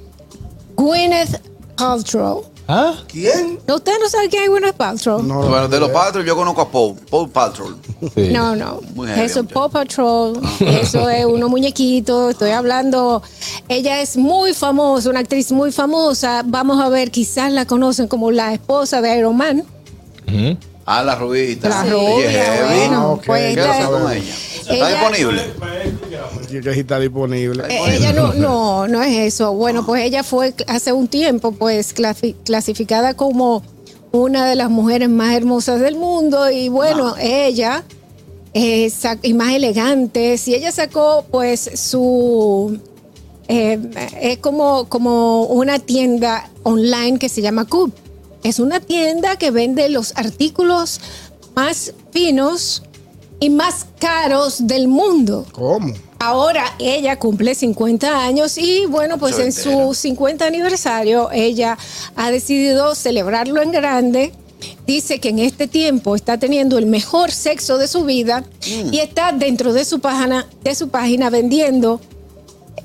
Gwyneth 0.77 1.41
Paltrow. 1.77 2.45
¿Ah? 2.67 2.95
¿Quién? 3.09 3.59
No, 3.67 3.75
ustedes 3.77 3.99
no 4.01 4.09
saben 4.09 4.31
quién 4.31 4.45
es 4.45 4.49
Gwyneth 4.49 4.75
Paltrow. 4.77 5.23
No, 5.23 5.43
bueno, 5.43 5.69
de 5.69 5.79
los 5.79 5.91
Patrol 5.91 6.25
yo 6.25 6.35
conozco 6.35 6.63
a 6.63 6.69
Paul, 6.71 6.95
Paul 7.11 7.29
Patrol. 7.29 7.77
Sí. 8.15 8.29
No, 8.33 8.57
no. 8.57 8.81
Muy 8.95 9.07
heavy, 9.09 9.21
Eso 9.21 9.41
es. 9.41 9.47
Paw 9.53 9.69
Patrol. 9.71 10.41
Eso 10.61 11.09
es 11.11 11.27
unos 11.27 11.51
muñequitos. 11.51 12.31
Estoy 12.31 12.53
hablando. 12.53 13.23
Ella 13.69 14.01
es 14.01 14.17
muy 14.17 14.55
famosa, 14.55 15.11
una 15.11 15.21
actriz 15.21 15.53
muy 15.53 15.73
famosa. 15.73 16.43
Vamos 16.47 16.81
a 16.81 16.89
ver, 16.89 17.11
quizás 17.11 17.53
la 17.53 17.67
conocen 17.67 18.09
como 18.09 18.31
la 18.31 18.55
esposa 18.55 19.03
de 19.03 19.19
Iron 19.19 19.37
Man. 19.37 19.65
Ah, 20.87 21.03
la 21.03 21.15
rubita. 21.17 21.69
La 21.69 21.83
Ella 21.87 21.93
rubia, 21.95 22.27
es 22.31 22.33
heavy. 22.61 22.75
bueno, 22.79 23.01
Ah, 23.01 23.09
ok. 23.13 23.23
pues 23.27 23.55
¿Qué 23.55 23.61
ella- 23.63 23.89
con 23.89 24.13
ella? 24.13 24.35
¿Está 24.61 24.75
ella- 24.75 24.89
disponible? 24.89 25.43
Sí 26.49 26.59
está 26.59 26.99
disponible. 26.99 27.65
Eh, 27.69 27.97
ella 27.97 28.13
no, 28.13 28.33
no, 28.35 28.89
no 28.89 29.03
es 29.03 29.35
eso. 29.35 29.53
Bueno, 29.55 29.85
pues 29.87 30.03
ella 30.05 30.23
fue 30.23 30.55
hace 30.67 30.93
un 30.93 31.09
tiempo, 31.09 31.53
pues 31.53 31.95
clasi- 31.95 32.35
clasificada 32.45 33.15
como 33.15 33.63
una 34.13 34.47
de 34.47 34.55
las 34.55 34.71
mujeres 34.71 35.09
más 35.09 35.35
hermosas 35.35 35.81
del 35.81 35.97
mundo 35.97 36.51
y 36.51 36.69
bueno, 36.69 37.15
ella 37.19 37.83
eh, 38.53 38.89
y 39.23 39.35
más 39.35 39.53
elegantes 39.55 40.47
y 40.47 40.55
ella 40.55 40.71
sacó 40.71 41.25
pues 41.31 41.69
su 41.75 42.79
eh, 43.49 43.79
es 44.21 44.39
como 44.39 44.89
como 44.89 45.43
una 45.47 45.81
tienda 45.81 46.49
online 46.63 47.19
que 47.19 47.29
se 47.29 47.43
llama 47.43 47.65
Coop. 47.67 47.93
Es 48.45 48.59
una 48.61 48.79
tienda 48.79 49.37
que 49.37 49.51
vende 49.51 49.89
los 49.89 50.13
artículos 50.17 51.01
más 51.57 51.93
finos 52.13 52.83
y 53.45 53.51
más 53.51 53.87
caros 53.99 54.67
del 54.67 54.89
mundo. 54.89 55.47
¿Cómo? 55.53 55.93
Ahora 56.19 56.75
ella 56.79 57.19
cumple 57.19 57.55
50 57.55 58.25
años 58.25 58.57
y 58.57 58.87
bueno, 58.87 59.19
pues 59.19 59.39
en 59.39 59.53
su 59.53 59.93
50 59.93 60.47
aniversario 60.47 61.29
ella 61.31 61.77
ha 62.17 62.31
decidido 62.31 62.95
celebrarlo 62.95 63.61
en 63.61 63.71
grande 63.73 64.33
dice 64.87 65.21
que 65.21 65.29
en 65.29 65.41
este 65.41 65.69
tiempo 65.69 66.17
está 66.17 66.39
teniendo 66.39 66.79
el 66.79 66.87
mejor 66.87 67.31
sexo 67.31 67.77
de 67.77 67.87
su 67.87 68.05
vida 68.05 68.45
y 68.91 69.01
está 69.01 69.33
dentro 69.33 69.75
de 69.75 69.85
su 69.85 70.01
página, 70.01 70.47
de 70.63 70.75
su 70.75 70.89
página 70.89 71.29
vendiendo 71.29 72.01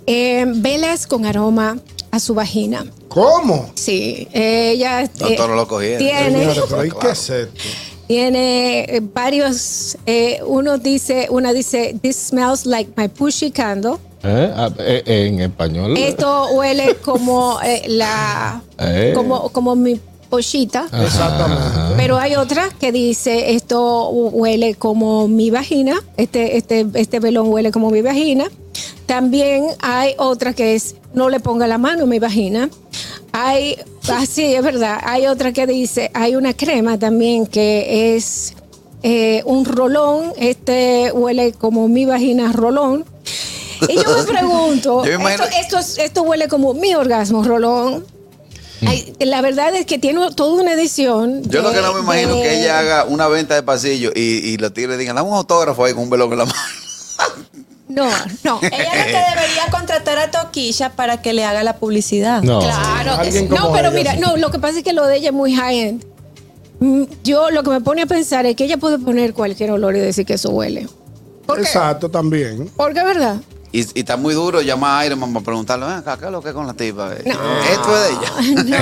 eh, 0.08 0.44
velas 0.46 1.08
con 1.08 1.26
aroma 1.26 1.80
a 2.12 2.20
su 2.20 2.34
vagina. 2.34 2.86
¿Cómo? 3.08 3.72
Sí, 3.76 4.28
ella 4.34 5.04
eh, 5.04 5.36
no 5.38 5.48
lo 5.48 5.68
tiene, 5.68 6.32
Señores, 6.32 6.64
pero 6.70 6.86
¿y 6.86 6.92
qué 6.92 7.10
es 7.12 7.30
esto? 7.30 7.62
Tiene 8.10 8.86
eh, 8.86 9.02
varios. 9.14 9.96
eh, 10.08 10.42
uno 10.46 10.80
dice, 10.80 11.28
una 11.30 11.54
dice, 11.54 11.96
"This 12.02 12.16
smells 12.18 12.66
like 12.66 12.90
my 12.98 13.08
pushy 13.08 13.52
candle." 13.52 13.98
¿Eh? 14.24 14.52
Ah, 14.56 14.70
eh, 14.80 15.04
en 15.06 15.40
español. 15.42 15.96
Esto 15.96 16.48
huele 16.54 16.96
como 16.96 17.60
eh, 17.62 17.84
la, 17.88 18.62
Eh. 18.80 19.14
como, 19.16 19.50
como 19.50 19.76
mi 19.76 20.00
pochita. 20.28 20.88
Exactamente. 20.92 21.94
Pero 21.98 22.18
hay 22.18 22.36
otra 22.36 22.70
que 22.80 22.92
dice 22.92 23.52
esto 23.54 24.10
huele 24.10 24.74
como 24.74 25.28
mi 25.28 25.52
vagina, 25.52 25.96
este, 26.18 26.58
este, 26.58 26.88
este 26.96 27.20
velón 27.20 27.48
huele 27.50 27.72
como 27.72 27.92
mi 27.92 28.02
vagina. 28.02 28.46
También 29.10 29.66
hay 29.82 30.14
otra 30.20 30.54
que 30.54 30.76
es 30.76 30.94
no 31.16 31.30
le 31.30 31.40
ponga 31.40 31.66
la 31.66 31.80
mano 31.80 32.04
en 32.04 32.10
mi 32.10 32.20
vagina. 32.20 32.70
Hay, 33.32 33.76
así 34.08 34.54
es 34.54 34.62
verdad, 34.64 35.00
hay 35.04 35.26
otra 35.26 35.52
que 35.52 35.66
dice, 35.66 36.12
hay 36.14 36.36
una 36.36 36.54
crema 36.54 37.00
también 37.00 37.48
que 37.48 38.16
es 38.16 38.54
eh, 39.02 39.42
un 39.46 39.66
rolón, 39.66 40.32
este 40.38 41.12
huele 41.12 41.54
como 41.54 41.88
mi 41.88 42.06
vagina 42.06 42.52
rolón. 42.54 43.04
Y 43.88 43.96
yo 43.96 44.04
me 44.16 44.24
pregunto, 44.32 45.04
Yo 45.04 45.18
me 45.18 45.24
imagino- 45.34 45.46
esto, 45.60 45.80
esto, 45.80 46.02
esto 46.04 46.22
huele 46.22 46.48
como 46.48 46.76
mi 46.76 46.94
orgasmo 46.94 47.44
rolón. 47.44 48.06
Ay, 48.86 49.12
la 49.22 49.42
verdad 49.42 49.74
es 49.76 49.88
que 49.88 49.98
tiene 49.98 50.22
toda 50.36 50.62
una 50.62 50.74
edición. 50.74 51.42
Yo 51.50 51.64
lo 51.64 51.72
que 51.74 51.82
no 51.82 51.96
me 51.96 52.02
imagino 52.02 52.36
de- 52.36 52.44
que 52.44 52.60
ella 52.60 52.78
haga 52.78 53.06
una 53.06 53.28
venta 53.28 53.56
de 53.56 53.64
pasillo 53.64 54.12
y, 54.16 54.22
y 54.22 54.58
los 54.58 54.72
tigres 54.72 55.00
digan, 55.00 55.16
dame 55.16 55.30
un 55.30 55.36
autógrafo 55.36 55.84
ahí 55.84 55.94
con 55.94 56.04
un 56.04 56.12
velón 56.12 56.32
en 56.32 56.38
la 56.38 56.46
mano. 56.46 56.60
No, 57.90 58.08
no. 58.44 58.60
Ella 58.62 58.96
lo 58.96 59.06
que 59.06 59.24
debería 59.36 59.68
contratar 59.72 60.18
a 60.20 60.32
Toquilla 60.32 60.92
para 60.92 61.22
que 61.22 61.34
le 61.34 61.44
haga 61.44 61.64
la 61.64 61.76
publicidad. 61.78 62.42
No. 62.44 62.60
Claro 62.60 63.16
que 63.16 63.28
Alguien 63.28 63.50
sí. 63.50 63.56
No, 63.56 63.72
pero 63.74 63.90
ella, 63.90 64.14
mira, 64.14 64.16
no, 64.16 64.38
lo 64.38 64.52
que 64.52 64.60
pasa 64.60 64.78
es 64.78 64.84
que 64.84 64.94
lo 64.94 65.06
de 65.08 65.18
ella 65.18 65.30
es 65.30 65.34
muy 65.36 65.54
high-end. 65.56 66.06
Mm, 66.80 67.04
Yo 67.24 67.50
lo 67.50 67.64
que 67.64 67.72
me 67.72 67.82
pone 67.82 68.04
a 68.04 68.06
pensar 68.06 68.46
es 68.46 68.56
que 68.56 68.64
ella 68.64 68.78
puede 68.78 69.00
poner 69.00 69.34
cualquier 69.34 69.72
olor 69.72 69.96
y 69.98 70.00
decir 70.00 70.26
que 70.26 70.36
eso 70.36 70.50
huele. 70.52 70.88
¿Por 71.46 71.58
qué? 71.58 71.64
Exacto, 71.64 72.10
también. 72.10 72.70
Porque 72.78 73.00
es 73.00 73.06
verdad. 73.06 73.38
Y, 73.72 73.82
y 73.82 74.00
está 74.00 74.18
muy 74.18 74.34
duro 74.34 74.62
llamar 74.62 75.02
a 75.02 75.06
Iron 75.06 75.20
Man 75.20 75.32
para 75.32 75.46
preguntarle, 75.46 75.86
¿qué 76.20 76.26
es 76.26 76.32
lo 76.32 76.42
que 76.42 76.50
es 76.50 76.56
con 76.56 76.66
la 76.66 76.74
tipa? 76.74 77.10
No. 77.24 77.64
Esto 77.72 77.96
es 77.96 78.04
de 78.04 78.10
ella. 78.16 78.30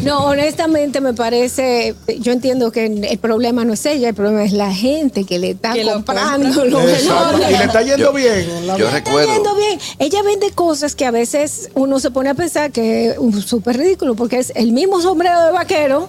No. 0.00 0.18
no, 0.20 0.24
honestamente 0.26 1.00
me 1.00 1.14
parece, 1.14 1.94
yo 2.18 2.32
entiendo 2.32 2.70
que 2.72 2.86
el 2.86 3.18
problema 3.18 3.64
no 3.64 3.72
es 3.72 3.84
ella, 3.86 4.10
el 4.10 4.14
problema 4.14 4.44
es 4.44 4.52
la 4.52 4.72
gente 4.72 5.24
que 5.24 5.38
le 5.38 5.50
está 5.50 5.72
Que 5.72 5.84
lo 5.84 5.94
comprando 5.94 6.60
velones. 6.62 7.04
Y 7.04 7.56
le 7.56 7.64
está 7.64 7.82
yendo 7.82 7.96
Yo- 7.96 8.12
bien. 8.12 8.66
la 8.66 8.76
yo 8.76 8.86
vida. 8.86 8.98
está 8.98 9.10
recuerdo. 9.10 9.32
yendo 9.34 9.54
bien. 9.56 9.78
Ella 9.98 10.22
vende 10.22 10.50
cosas 10.52 10.94
que 10.94 11.06
a 11.06 11.10
veces 11.10 11.70
uno 11.74 12.00
se 12.00 12.10
pone 12.10 12.30
a 12.30 12.34
pensar 12.34 12.70
que 12.70 13.10
es 13.10 13.18
un 13.18 13.40
súper 13.42 13.78
ridículo, 13.78 14.14
porque 14.14 14.38
es 14.38 14.52
el 14.54 14.72
mismo 14.72 15.00
sombrero 15.00 15.40
de 15.46 15.52
vaquero, 15.52 16.08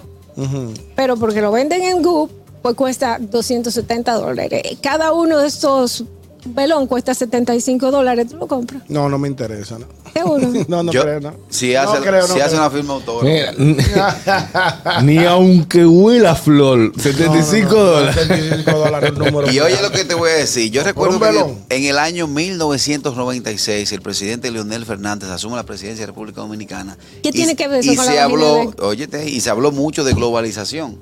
pero 0.96 1.18
porque 1.18 1.42
lo 1.42 1.52
venden 1.52 1.84
en 1.84 2.02
Goop, 2.02 2.32
pues 2.62 2.76
cuesta 2.76 3.18
270 3.20 4.14
dólares. 4.14 4.62
Cada 4.82 5.14
uno 5.14 5.40
de 5.40 5.48
estos 5.48 6.04
velón 6.46 6.88
cuesta 6.88 7.14
75 7.14 7.92
dólares, 7.92 8.28
tú 8.30 8.38
lo 8.38 8.48
compras. 8.48 8.84
No, 8.88 9.08
no 9.10 9.18
me 9.18 9.28
interesa. 9.28 9.78
No, 9.80 9.86
Seguro. 10.14 10.48
no, 10.68 10.84
no 10.84 10.92
Yo- 10.92 11.02
creo. 11.04 11.20
No. 11.22 11.34
Si 11.50 11.74
No 11.74 11.82
hace, 11.82 12.02
creo, 12.02 12.28
no 12.28 12.34
si 12.34 12.40
hace 12.42 12.56
una 12.56 12.70
firma 12.70 12.94
autógrafa. 12.96 13.54
Mira, 13.58 15.02
ni 15.04 15.18
aunque 15.26 15.86
huela 15.86 16.32
a 16.32 16.36
flor, 16.36 16.92
75 17.00 17.70
No, 17.70 17.76
no, 17.76 17.84
no, 17.84 17.92
dólares. 17.92 18.16
75 18.16 18.72
dólares 18.78 19.10
el 19.12 19.18
número. 19.20 19.52
Y 19.52 19.60
oye 19.60 19.82
lo 19.82 19.92
que 19.92 20.04
te 20.06 20.14
voy 20.16 20.30
a 20.32 20.34
decir. 20.34 20.72
Yo 20.72 20.84
recuerdo 20.84 21.16
un 21.46 21.66
que 21.68 21.76
en 21.78 21.86
el, 21.86 21.98
año 22.00 22.28
1996 22.28 23.92
el 23.92 24.02
presidente 24.02 24.52
Leonel 24.52 24.86
Fernández 24.86 25.30
asume 25.30 25.56
la 25.56 25.64
presidencia 25.64 26.02
de 26.04 26.08
la 26.08 26.12
República 26.14 26.42
Dominicana. 26.42 26.98
¿Qué 27.24 27.30
Y- 27.30 27.32
tiene 27.32 27.56
que 27.56 27.68
ver 27.68 27.80
eso 27.80 27.92
y 27.92 27.96
con 27.96 28.06
se 28.06 28.16
la 28.16 28.24
habló, 28.26 28.74
de- 28.78 28.84
óyete, 28.84 29.30
y 29.30 29.40
se 29.42 29.50
habló 29.50 29.72
mucho 29.72 30.04
de 30.04 30.14
globalización. 30.14 30.98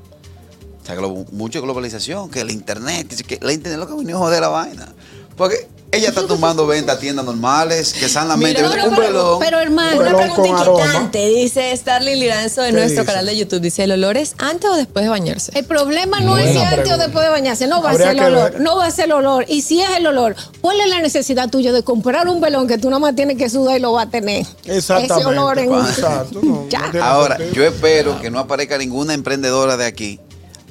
Se 0.85 0.93
habló 0.93 1.25
mucho 1.31 1.59
de 1.59 1.65
globalización, 1.65 2.29
que 2.31 2.41
el 2.41 2.49
internet, 2.51 3.07
que, 3.15 3.23
que 3.37 3.45
la 3.45 3.53
internet 3.53 3.79
es 3.81 3.87
lo 3.89 3.95
que 3.95 4.03
vino 4.03 4.17
a 4.17 4.19
joder 4.21 4.41
la 4.41 4.47
vaina. 4.49 4.87
Porque 5.39 5.67
ella 5.91 6.09
está 6.09 6.27
tumbando 6.27 6.67
ventas 6.67 6.97
a 6.97 6.99
tiendas 6.99 7.25
normales, 7.25 7.93
que 7.93 8.07
sanamente 8.09 8.61
Mira, 8.61 8.83
un 8.87 8.95
pero, 8.95 9.07
velón. 9.07 9.39
pero 9.39 9.59
hermano, 9.59 10.01
Un 10.01 10.07
Una 10.07 10.17
pregunta 10.17 10.47
inquietante, 10.47 11.27
dice 11.29 11.75
Starling 11.75 12.19
Liranzo 12.19 12.61
de 12.61 12.67
¿Qué 12.67 12.73
nuestro 12.73 13.01
dice? 13.01 13.05
canal 13.05 13.25
de 13.25 13.37
YouTube. 13.37 13.61
Dice, 13.61 13.85
¿el 13.85 13.93
olor 13.93 14.17
es 14.17 14.35
antes 14.37 14.69
o 14.69 14.75
después 14.75 15.03
de 15.05 15.09
bañarse? 15.09 15.51
El 15.57 15.65
problema 15.65 16.19
no 16.19 16.37
es 16.37 16.51
si 16.51 16.59
antes 16.59 16.91
o 16.91 16.97
después 16.97 17.23
de 17.25 17.31
bañarse, 17.31 17.65
no 17.67 17.81
va 17.81 17.89
Habría 17.91 18.09
a 18.09 18.13
ser 18.13 18.21
el 18.21 18.33
olor, 18.33 18.51
ver. 18.51 18.61
no 18.61 18.75
va 18.77 18.85
a 18.85 18.91
ser 18.91 19.05
el 19.05 19.11
olor. 19.13 19.45
Y 19.47 19.61
si 19.63 19.81
es 19.81 19.89
el 19.97 20.05
olor, 20.05 20.35
¿cuál 20.61 20.79
es 20.81 20.89
la 20.89 20.99
necesidad 20.99 21.49
tuya 21.49 21.71
de 21.71 21.81
comprar 21.81 22.27
un 22.27 22.39
velón 22.41 22.67
que 22.67 22.77
tú 22.77 22.89
nada 22.89 22.99
más 22.99 23.15
tienes 23.15 23.37
que 23.37 23.49
sudar 23.49 23.77
y 23.77 23.79
lo 23.79 23.93
va 23.93 24.03
a 24.03 24.09
tener? 24.11 24.45
Exactamente. 24.65 25.13
Ese 25.21 25.25
olor 25.25 25.57
en 25.57 25.71
un... 25.71 25.87
Exacto. 25.87 26.39
no, 26.43 26.67
Ya. 26.69 26.81
no 26.81 26.91
tiene 26.91 27.05
Ahora, 27.05 27.37
yo 27.53 27.63
espero 27.65 28.21
que 28.21 28.29
no 28.29 28.37
aparezca 28.37 28.77
ninguna 28.77 29.13
emprendedora 29.15 29.75
de 29.77 29.85
aquí 29.85 30.19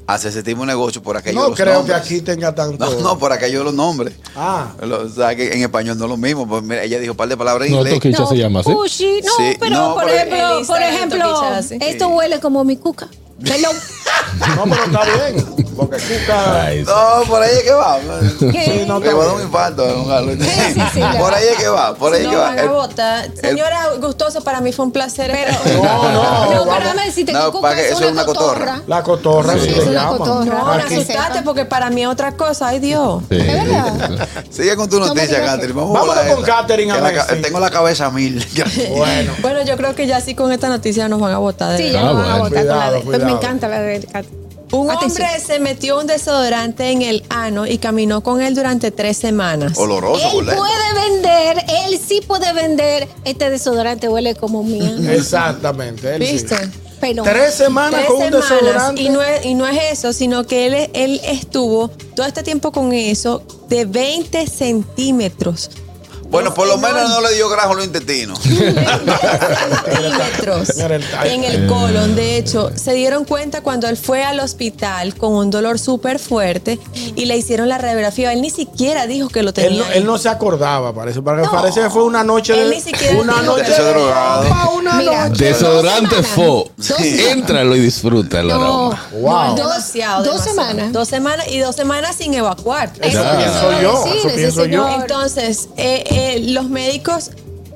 a 0.08 0.14
hacer 0.14 0.30
ese 0.30 0.42
tipo 0.42 0.62
de 0.62 0.68
negocio 0.68 1.02
por 1.02 1.18
aquellos 1.18 1.40
No 1.42 1.48
los 1.50 1.56
creo 1.56 1.84
que 1.84 1.92
aquí 1.92 2.22
tenga 2.22 2.54
tanto. 2.54 2.82
No, 2.84 3.00
no, 3.00 3.18
por 3.18 3.30
aquellos 3.30 3.62
los 3.62 3.74
nombres. 3.74 4.14
Ah. 4.34 4.72
Lo- 4.80 5.02
o 5.04 5.08
sea, 5.10 5.36
que 5.36 5.52
en 5.52 5.60
español 5.62 5.98
no 5.98 6.06
es 6.06 6.10
lo 6.10 6.16
mismo. 6.16 6.48
Pues 6.48 6.62
mira, 6.62 6.82
ella 6.82 6.98
dijo 6.98 7.12
un 7.12 7.16
par 7.18 7.28
de 7.28 7.36
palabras 7.36 7.66
en 7.68 7.74
No, 7.74 7.80
inglés. 7.80 7.94
Toquicha 7.94 8.24
se 8.26 8.36
llama 8.38 8.60
así. 8.60 8.72
Pushy, 8.72 9.20
no, 9.22 9.32
Sí, 9.36 9.56
pero 9.60 9.70
no, 9.76 9.94
por 9.94 10.08
ejemplo, 10.08 10.62
por 10.66 10.80
ejemplo, 10.82 11.62
sí. 11.62 11.76
esto 11.80 12.08
huele 12.08 12.40
como 12.40 12.64
mi 12.64 12.76
cuca. 12.78 13.06
No, 14.56 14.64
pero 14.64 14.84
está 14.84 15.04
bien. 15.04 15.67
Ay, 16.64 16.84
No, 16.84 17.24
por 17.28 17.42
ahí 17.42 17.50
es 17.56 17.62
que 17.62 17.72
va. 17.72 17.98
¿Qué? 18.40 18.84
no, 18.86 19.00
Me 19.00 19.12
va 19.12 19.22
a 19.22 19.26
dar 19.26 19.34
un 19.36 19.42
infarto. 19.42 19.84
sí, 20.40 20.80
sí, 20.92 21.00
la- 21.00 21.18
por 21.18 21.34
ahí 21.34 21.46
es 21.52 21.56
que 21.58 21.68
va, 21.68 21.94
por 21.94 22.12
ahí 22.12 22.20
es 22.20 22.24
no 22.26 22.30
que 22.32 22.36
va. 22.36 22.54
El- 22.56 22.68
votar. 22.68 23.28
Señora 23.40 23.88
Gustoso, 24.00 24.42
para 24.42 24.60
mí 24.60 24.72
fue 24.72 24.84
un 24.86 24.92
placer. 24.92 25.30
Pero, 25.32 25.82
No, 25.82 26.02
no, 26.12 26.12
no, 26.42 26.48
pero 26.48 26.64
vamos. 26.64 26.78
déjame 26.84 27.04
decirte 27.06 27.32
No, 27.32 27.46
que 27.46 27.50
cuca 27.52 27.68
pa' 27.68 27.74
que 27.74 27.80
es 27.86 27.86
eso 27.92 27.98
una 27.98 28.06
es 28.06 28.12
una 28.12 28.24
cotorra. 28.24 28.48
cotorra. 28.58 28.82
La 28.86 29.02
cotorra, 29.02 29.52
Sí, 29.54 29.60
sí, 29.60 29.74
cotorra. 29.74 30.44
No, 30.44 30.64
no 30.64 30.72
Aquí. 30.72 30.94
asustate 30.94 31.42
porque 31.42 31.64
para 31.64 31.90
mí 31.90 32.02
es 32.02 32.08
otra 32.08 32.32
cosa. 32.36 32.68
Ay, 32.68 32.78
Dios. 32.80 33.22
sí. 33.30 33.38
Sigue 34.50 34.76
con 34.76 34.88
tu 34.88 34.98
noticia, 35.00 35.44
Catherine. 35.44 35.72
Vamos 35.74 35.92
Vámonos 35.94 36.34
con. 36.34 36.44
Catherine 36.44 36.92
a 36.92 37.00
ver 37.00 37.20
si- 37.28 37.42
Tengo 37.42 37.60
la 37.60 37.70
cabeza 37.70 38.06
a 38.06 38.10
mil. 38.10 38.44
Bueno. 38.96 39.32
Bueno, 39.40 39.62
yo 39.62 39.76
creo 39.76 39.94
que 39.94 40.06
ya 40.06 40.20
sí 40.20 40.34
con 40.34 40.52
esta 40.52 40.68
noticia 40.68 41.08
nos 41.08 41.20
van 41.20 41.32
a 41.32 41.38
votar. 41.38 41.72
de 41.72 41.78
Sí, 41.78 41.92
ya 41.92 42.00
Ah, 42.00 42.12
me 42.12 42.12
van 42.14 42.30
a 42.30 42.38
bueno. 42.38 42.44
botar 42.44 42.66
con 42.66 42.78
la 42.78 42.90
de. 42.90 43.00
Cuidado, 43.02 43.04
Pues 43.04 43.22
me 43.24 43.30
encanta 43.32 43.68
la 43.68 43.80
de 43.80 44.00
Cat. 44.04 44.26
Un 44.72 44.90
Atención. 44.90 45.26
hombre 45.26 45.40
se 45.44 45.58
metió 45.60 45.98
un 45.98 46.06
desodorante 46.06 46.90
en 46.90 47.02
el 47.02 47.24
ano 47.30 47.66
y 47.66 47.78
caminó 47.78 48.22
con 48.22 48.42
él 48.42 48.54
durante 48.54 48.90
tres 48.90 49.16
semanas. 49.16 49.78
Oloroso, 49.78 50.40
Él 50.40 50.44
puede 50.46 51.08
vender, 51.10 51.64
él 51.86 51.98
sí 52.06 52.20
puede 52.26 52.52
vender. 52.52 53.08
Este 53.24 53.48
desodorante 53.50 54.08
huele 54.08 54.34
como 54.34 54.62
mía. 54.62 54.94
Exactamente. 55.14 56.16
él 56.16 56.26
sí. 56.26 56.32
¿Viste? 56.32 56.56
Pero 57.00 57.22
Tres 57.22 57.54
semanas 57.54 58.00
Tres 58.00 58.06
con 58.08 58.16
un 58.16 58.22
semanas. 58.24 58.50
desodorante. 58.50 59.02
Y 59.02 59.08
no, 59.08 59.22
es, 59.22 59.46
y 59.46 59.54
no 59.54 59.66
es 59.68 59.78
eso, 59.92 60.12
sino 60.12 60.44
que 60.44 60.66
él, 60.66 60.90
él 60.94 61.20
estuvo 61.24 61.88
todo 62.16 62.26
este 62.26 62.42
tiempo 62.42 62.72
con 62.72 62.92
eso 62.92 63.42
de 63.68 63.84
20 63.84 64.46
centímetros. 64.48 65.70
Bueno, 66.30 66.52
por 66.52 66.68
lo 66.68 66.76
menos 66.76 67.08
no 67.08 67.22
le 67.22 67.34
dio 67.34 67.48
grajo 67.48 67.72
a 67.72 67.76
los 67.76 67.86
intestinos. 67.86 68.38
en 71.24 71.44
el 71.44 71.66
colon. 71.66 72.14
De 72.14 72.36
hecho, 72.36 72.70
se 72.74 72.92
dieron 72.92 73.24
cuenta 73.24 73.62
cuando 73.62 73.88
él 73.88 73.96
fue 73.96 74.22
al 74.24 74.40
hospital 74.40 75.14
con 75.14 75.32
un 75.34 75.50
dolor 75.50 75.78
súper 75.78 76.18
fuerte 76.18 76.78
y 77.16 77.24
le 77.26 77.36
hicieron 77.36 77.68
la 77.68 77.78
radiografía. 77.78 78.32
Él 78.32 78.42
ni 78.42 78.50
siquiera 78.50 79.06
dijo 79.06 79.28
que 79.28 79.42
lo 79.42 79.52
tenía. 79.54 79.70
Él 79.70 79.78
no, 79.78 79.84
él 79.92 80.06
no 80.06 80.18
se 80.18 80.28
acordaba, 80.28 80.92
parece. 80.94 81.22
Parece, 81.22 81.46
No. 81.46 81.52
parece 81.52 81.80
que 81.80 81.90
fue 81.90 82.04
una 82.04 82.22
noche 82.24 82.54
Él 82.60 82.68
de. 82.70 82.76
ni 82.76 82.82
siquiera 82.82 83.18
una 83.20 83.40
dijo 83.40 83.56
noche 83.56 83.82
drogado. 83.82 84.46
Opa, 84.46 84.68
una 84.74 84.92
Mira, 84.94 85.28
noche. 85.30 85.44
Desodorante 85.46 86.22
fo. 86.22 86.70
semanas. 86.78 87.18
Éntralo 87.30 87.76
y 87.76 87.80
disfruta 87.80 88.40
el 88.40 88.48
No. 88.48 88.90
Wow. 89.12 89.56
dos, 89.56 89.56
Demasiado, 89.56 90.24
dos 90.24 90.44
demasiado. 90.44 90.68
semanas. 90.68 90.92
Dos 90.92 91.08
semanas 91.08 91.46
y 91.50 91.58
dos 91.58 91.74
semanas 91.76 92.16
sin 92.16 92.34
evacuar. 92.34 92.92
Eso 93.00 93.22
Ya. 93.22 93.36
pienso 93.36 93.82
yo. 93.82 94.04
Sí, 94.04 94.18
Eso 94.18 94.28
pienso 94.34 94.64
yo. 94.66 94.88
Entonces, 95.00 95.68
eh, 95.76 96.04
eh, 96.18 96.40
los 96.50 96.68
médicos 96.68 97.30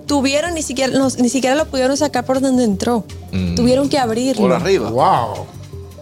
tuvieron, 0.07 0.55
ni 0.55 0.63
siquiera, 0.63 0.93
no- 0.97 1.09
ni 1.19 1.29
siquiera 1.29 1.55
lo 1.57 1.67
pudieron 1.67 1.97
sacar 1.97 2.25
por 2.27 2.41
donde 2.41 2.65
entró. 2.65 3.05
Tuvieron 3.57 3.89
que 3.89 3.99
abrirlo. 3.99 4.43
Por 4.43 4.53
arriba. 4.53 4.91
Wow. 4.91 5.47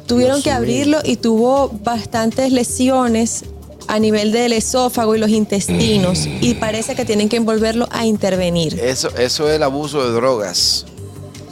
Tuvieron 0.07 0.37
Dios 0.37 0.45
que 0.45 0.51
abrirlo 0.51 0.99
y 1.05 1.17
tuvo 1.17 1.71
bastantes 1.85 2.51
lesiones 2.53 3.45
a 3.87 3.99
nivel 4.01 4.33
del 4.33 4.53
esófago 4.53 5.15
y 5.15 5.19
los 5.19 5.31
intestinos. 5.31 6.27
Y 6.41 6.55
parece 6.55 6.95
que 6.97 7.05
tienen 7.05 7.29
que 7.29 7.37
envolverlo 7.37 7.87
a 7.91 8.07
intervenir. 8.07 8.79
Eso, 8.81 9.09
eso 9.17 9.49
es 9.49 9.57
el 9.57 9.63
abuso 9.63 10.05
de 10.05 10.13
drogas. 10.13 10.87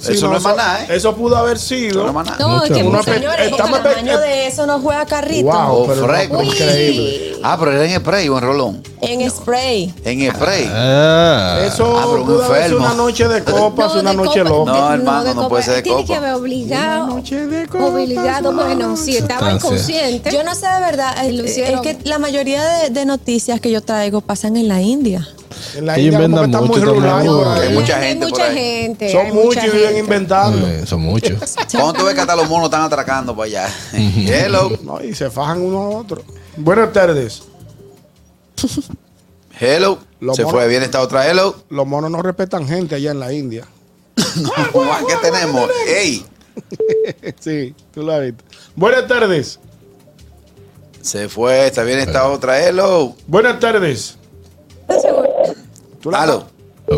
Sí, 0.00 0.12
eso 0.12 0.28
no, 0.28 0.34
es 0.34 0.38
eso- 0.40 0.48
maná, 0.48 0.82
¿eh? 0.82 0.86
Eso 0.90 1.14
pudo 1.16 1.36
haber 1.36 1.56
Eso 1.56 1.66
sido. 1.68 2.02
no 2.02 2.08
es 2.08 2.14
maná. 2.14 2.36
No, 2.38 2.62
es 2.64 2.70
que 2.70 2.82
Uno 2.82 3.02
Señores, 3.02 3.48
el 3.50 3.56
tamaño 3.56 4.18
de 4.18 4.46
eso 4.46 4.66
no 4.66 4.80
juega 4.80 5.04
carrito. 5.06 5.46
Wow, 5.50 5.82
O 5.82 5.86
pero 5.86 6.02
no, 6.02 6.06
fresco. 6.08 6.42
increíble. 6.42 7.32
Ah, 7.42 7.56
pero 7.58 7.72
era 7.72 7.84
en 7.84 8.00
spray 8.00 8.28
o 8.28 8.36
en 8.38 8.44
rolón. 8.44 8.82
En 9.00 9.30
spray. 9.30 9.94
En 10.04 10.34
spray. 10.34 10.68
Ah. 10.72 11.60
Eso 11.64 11.96
Ah, 11.98 12.04
pero 12.10 12.22
un 12.22 12.26
pudo 12.26 12.44
haber 12.44 12.64
sido 12.66 12.78
una 12.78 12.94
noche 12.94 13.28
de 13.28 13.44
copas, 13.44 13.94
No, 13.94 14.00
una 14.00 14.10
de 14.10 14.16
noche 14.16 14.42
copa- 14.42 14.48
loca. 14.50 14.72
No, 14.72 14.88
de- 14.88 14.94
hermano, 14.94 15.24
de 15.24 15.34
no 15.34 15.48
puede 15.48 15.62
ser 15.62 15.74
de 15.76 15.82
Tiene 15.82 16.02
copa. 16.02 16.06
que 16.12 16.14
haber 16.16 16.32
obligado. 16.34 17.04
Una 17.04 17.14
noche 17.14 17.46
de 17.46 17.66
copas, 17.68 17.88
Obligado, 17.90 18.52
bueno, 18.52 18.96
si 18.96 19.16
estaba 19.16 19.52
inconsciente. 19.52 20.30
Yo 20.32 20.42
no 20.42 20.54
sé 20.54 20.66
de 20.66 20.80
verdad, 20.80 21.14
Lo 21.30 21.44
es 21.44 21.54
que 21.54 21.98
la 22.04 22.18
mayoría 22.18 22.64
de, 22.64 22.90
de 22.90 23.04
noticias 23.04 23.60
que 23.60 23.70
yo 23.70 23.80
traigo 23.82 24.20
pasan 24.20 24.56
en 24.56 24.68
la 24.68 24.80
India. 24.82 25.28
En 25.76 25.86
la 25.86 25.96
Ellos 25.98 26.14
India 26.14 26.18
como 26.20 26.36
que 26.36 26.44
inventan 26.44 26.64
mucho 26.66 26.94
por 26.94 27.02
No. 27.02 27.52
Hay 27.52 27.72
mucha 27.74 27.96
hay 27.98 28.08
gente 28.08 28.26
por 28.26 28.30
mucha 28.32 28.44
ahí. 28.46 28.54
gente. 28.56 29.06
hay 29.06 29.12
Son 29.12 29.34
muchos 29.34 29.64
y 29.64 29.68
viven 29.70 29.96
inventando. 29.98 30.68
Eh, 30.68 30.86
son 30.86 31.00
muchos. 31.00 31.56
Cuando 31.72 31.92
tú 31.94 32.04
ves 32.04 32.14
que 32.14 32.20
hasta 32.20 32.36
los 32.36 32.48
monos 32.48 32.66
están 32.66 32.82
atracando 32.82 33.34
para 33.36 33.46
allá. 33.46 33.68
Hello. 33.92 34.70
No, 34.82 35.02
y 35.02 35.14
se 35.14 35.30
fajan 35.30 35.60
uno 35.60 35.78
a 35.82 35.88
otro. 35.90 36.22
Buenas 36.56 36.92
tardes. 36.92 37.42
Hello. 39.60 39.98
Los 40.20 40.36
Se 40.36 40.42
monos- 40.44 40.52
fue 40.60 40.68
bien 40.68 40.82
esta 40.82 41.00
otra 41.00 41.28
hello. 41.28 41.56
Los 41.70 41.86
monos 41.86 42.10
no 42.10 42.20
respetan 42.22 42.66
gente 42.66 42.94
allá 42.96 43.10
en 43.12 43.20
la 43.20 43.32
India. 43.32 43.64
No, 44.36 45.06
¿Qué 45.06 45.14
tenemos? 45.22 45.70
Ey. 45.86 46.24
sí, 47.40 47.74
tú 47.94 48.02
lo 48.02 48.12
has 48.12 48.22
visto. 48.22 48.44
Buenas 48.74 49.06
tardes. 49.06 49.60
Se 51.00 51.28
fue. 51.28 51.66
Está 51.68 51.84
bien 51.84 52.00
esta 52.00 52.28
otra 52.28 52.60
hello. 52.60 53.14
Buenas 53.28 53.60
tardes. 53.60 54.17
¿Tú 56.00 56.10
la- 56.10 56.22
Aló. 56.22 56.44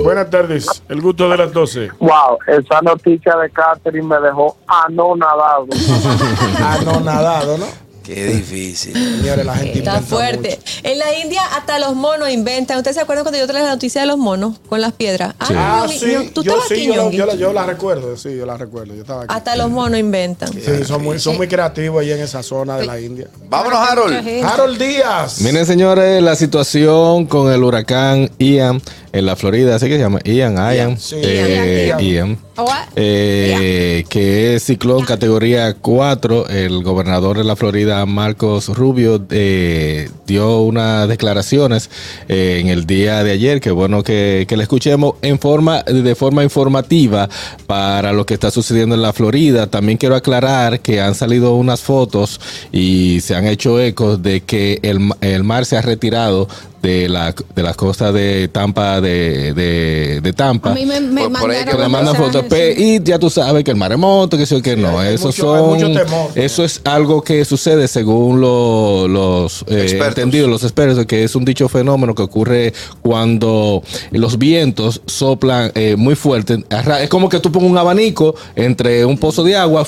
Buenas 0.04 0.30
tardes. 0.30 0.82
El 0.88 1.00
gusto 1.00 1.28
de 1.28 1.36
las 1.36 1.52
12. 1.52 1.90
Wow, 1.98 2.38
esa 2.46 2.80
noticia 2.80 3.36
de 3.36 3.50
Catherine 3.50 4.06
me 4.06 4.20
dejó 4.20 4.56
anonadado. 4.68 5.66
Anonadado, 6.64 7.58
¿no? 7.58 7.66
Qué 8.02 8.26
difícil. 8.26 8.92
Señores, 8.92 9.44
la 9.46 9.54
gente 9.56 9.78
Está 9.78 10.00
fuerte. 10.00 10.58
mucho. 10.58 10.80
En 10.82 10.98
la 10.98 11.18
India 11.18 11.42
hasta 11.56 11.78
los 11.78 11.94
monos 11.94 12.30
inventan. 12.30 12.78
¿Ustedes 12.78 12.96
se 12.96 13.02
acuerdan 13.02 13.24
cuando 13.24 13.38
yo 13.38 13.46
traje 13.46 13.64
la 13.64 13.70
noticia 13.72 14.00
de 14.00 14.06
los 14.06 14.18
monos 14.18 14.56
con 14.68 14.80
las 14.80 14.92
piedras? 14.92 15.34
Ah, 15.38 15.86
sí, 15.88 16.06
Ñongui, 16.06 16.30
¿Tú 16.30 16.42
yo 16.42 16.50
estabas 16.52 16.68
sí, 16.68 16.74
aquí, 16.74 16.86
yo, 16.86 16.90
la- 16.94 17.02
Ñongui? 17.02 17.16
yo 17.16 17.26
la- 17.26 17.34
yo 17.34 17.52
la 17.52 17.66
recuerdo, 17.66 18.16
sí, 18.16 18.36
yo 18.36 18.46
la 18.46 18.56
recuerdo, 18.56 18.94
yo 18.94 19.02
estaba 19.02 19.24
aquí. 19.24 19.34
Hasta 19.34 19.54
los 19.56 19.70
monos 19.70 19.98
inventan. 20.00 20.52
Sí, 20.52 20.84
son 20.84 21.02
muy, 21.02 21.18
son 21.20 21.36
muy 21.36 21.46
creativos 21.48 22.02
allá 22.02 22.16
en 22.16 22.22
esa 22.22 22.42
zona 22.42 22.76
de 22.78 22.86
la 22.86 22.98
India. 23.00 23.28
Vámonos, 23.48 23.78
Harold. 23.78 24.44
Harold 24.44 24.78
Díaz. 24.82 25.40
Miren, 25.42 25.66
señores, 25.66 26.22
la 26.22 26.34
situación 26.36 27.26
con 27.26 27.52
el 27.52 27.62
huracán 27.62 28.30
Ian 28.38 28.80
en 29.12 29.26
la 29.26 29.36
Florida, 29.36 29.74
así 29.76 29.86
que 29.86 29.94
se 29.94 30.00
llama 30.00 30.20
Ian, 30.24 30.54
Ian, 30.56 30.98
sí. 30.98 31.16
eh, 31.22 31.86
Ian, 31.88 32.00
Ian, 32.00 32.38
Oh, 32.56 32.64
what? 32.64 32.88
eh, 32.96 33.89
que 34.11 34.55
es 34.57 34.64
ciclón 34.64 35.05
categoría 35.07 35.73
4. 35.73 36.49
El 36.51 36.83
gobernador 36.83 37.38
de 37.38 37.44
la 37.44 37.57
Florida, 37.57 38.05
Marcos 38.05 38.68
Rubio, 38.68 39.25
eh, 39.31 40.11
dio 40.27 40.61
unas 40.62 41.09
declaraciones 41.09 41.88
eh, 42.29 42.59
en 42.61 42.68
el 42.68 42.85
día 42.87 43.23
de 43.25 43.31
ayer, 43.31 43.61
que 43.61 43.70
bueno 43.70 44.03
que, 44.03 44.44
que 44.49 44.57
le 44.59 44.64
escuchemos 44.64 45.14
en 45.23 45.38
forma, 45.38 45.83
de 45.85 46.14
forma 46.14 46.42
informativa 46.44 47.29
para 47.66 48.12
lo 48.12 48.27
que 48.27 48.35
está 48.35 48.51
sucediendo 48.51 48.94
en 48.96 49.03
la 49.03 49.12
Florida. 49.12 49.68
También 49.68 49.96
quiero 49.96 50.16
aclarar 50.16 50.81
que 50.81 51.01
han 51.01 51.14
salido 51.14 51.55
unas 51.55 51.81
fotos 51.81 52.40
y 52.73 53.20
se 53.20 53.37
han 53.37 53.46
hecho 53.46 53.81
ecos 53.81 54.23
de 54.23 54.40
que 54.42 54.81
el, 54.83 54.99
el 55.20 55.44
mar 55.44 55.64
se 55.64 55.77
ha 55.77 55.83
retirado 55.83 56.49
de 56.83 57.11
la 57.11 57.35
de 57.55 57.62
las 57.62 57.77
costas 57.77 58.14
de 58.14 58.49
Tampa 58.49 59.03
de, 59.03 59.53
de, 59.53 60.23
de 60.23 60.33
Tampa 60.33 60.70
A 60.70 60.75
mí 60.75 60.87
me, 60.87 60.99
me 60.99 61.29
Por- 61.29 61.40
por 61.40 61.51
ahí 61.51 61.62
que 61.66 61.77
un 61.77 61.90
mandan 61.92 62.16
fotos. 62.16 62.42
Y 62.79 63.03
ya 63.03 63.18
tú 63.18 63.29
sabes 63.29 63.64
que 63.64 63.70
el 63.70 63.77
maremoto, 64.00 64.36
que 64.36 64.54
o 64.54 64.62
que 64.62 64.76
no. 64.76 65.02
Eso 65.02 65.26
mucho- 65.28 65.42
son. 65.42 65.68
mucho 65.68 65.86
temor. 66.04 66.30
eso 66.34 66.64
es 66.64 66.80
algo 66.84 67.22
que 67.22 67.44
sucede 67.44 67.86
según 67.88 68.40
lo- 68.40 69.06
los 69.08 69.62
eh, 69.68 69.82
Expertos. 69.82 70.08
entendidos, 70.08 70.48
los 70.50 70.62
expertos, 70.62 71.06
que 71.06 71.24
es 71.24 71.34
un 71.36 71.44
dicho 71.44 71.68
fenómeno 71.68 72.14
que 72.14 72.22
ocurre 72.22 72.72
cuando 73.02 73.82
los 74.10 74.38
vientos 74.38 75.02
soplan 75.06 75.72
eh, 75.74 75.96
muy 75.96 76.14
fuerte. 76.14 76.64
Es 77.00 77.08
como 77.08 77.28
que 77.28 77.38
tú 77.40 77.52
pones 77.52 77.70
un 77.70 77.78
abanico 77.78 78.34
entre 78.56 79.04
un 79.04 79.18
pozo 79.18 79.44
de 79.44 79.56
agua, 79.56 79.86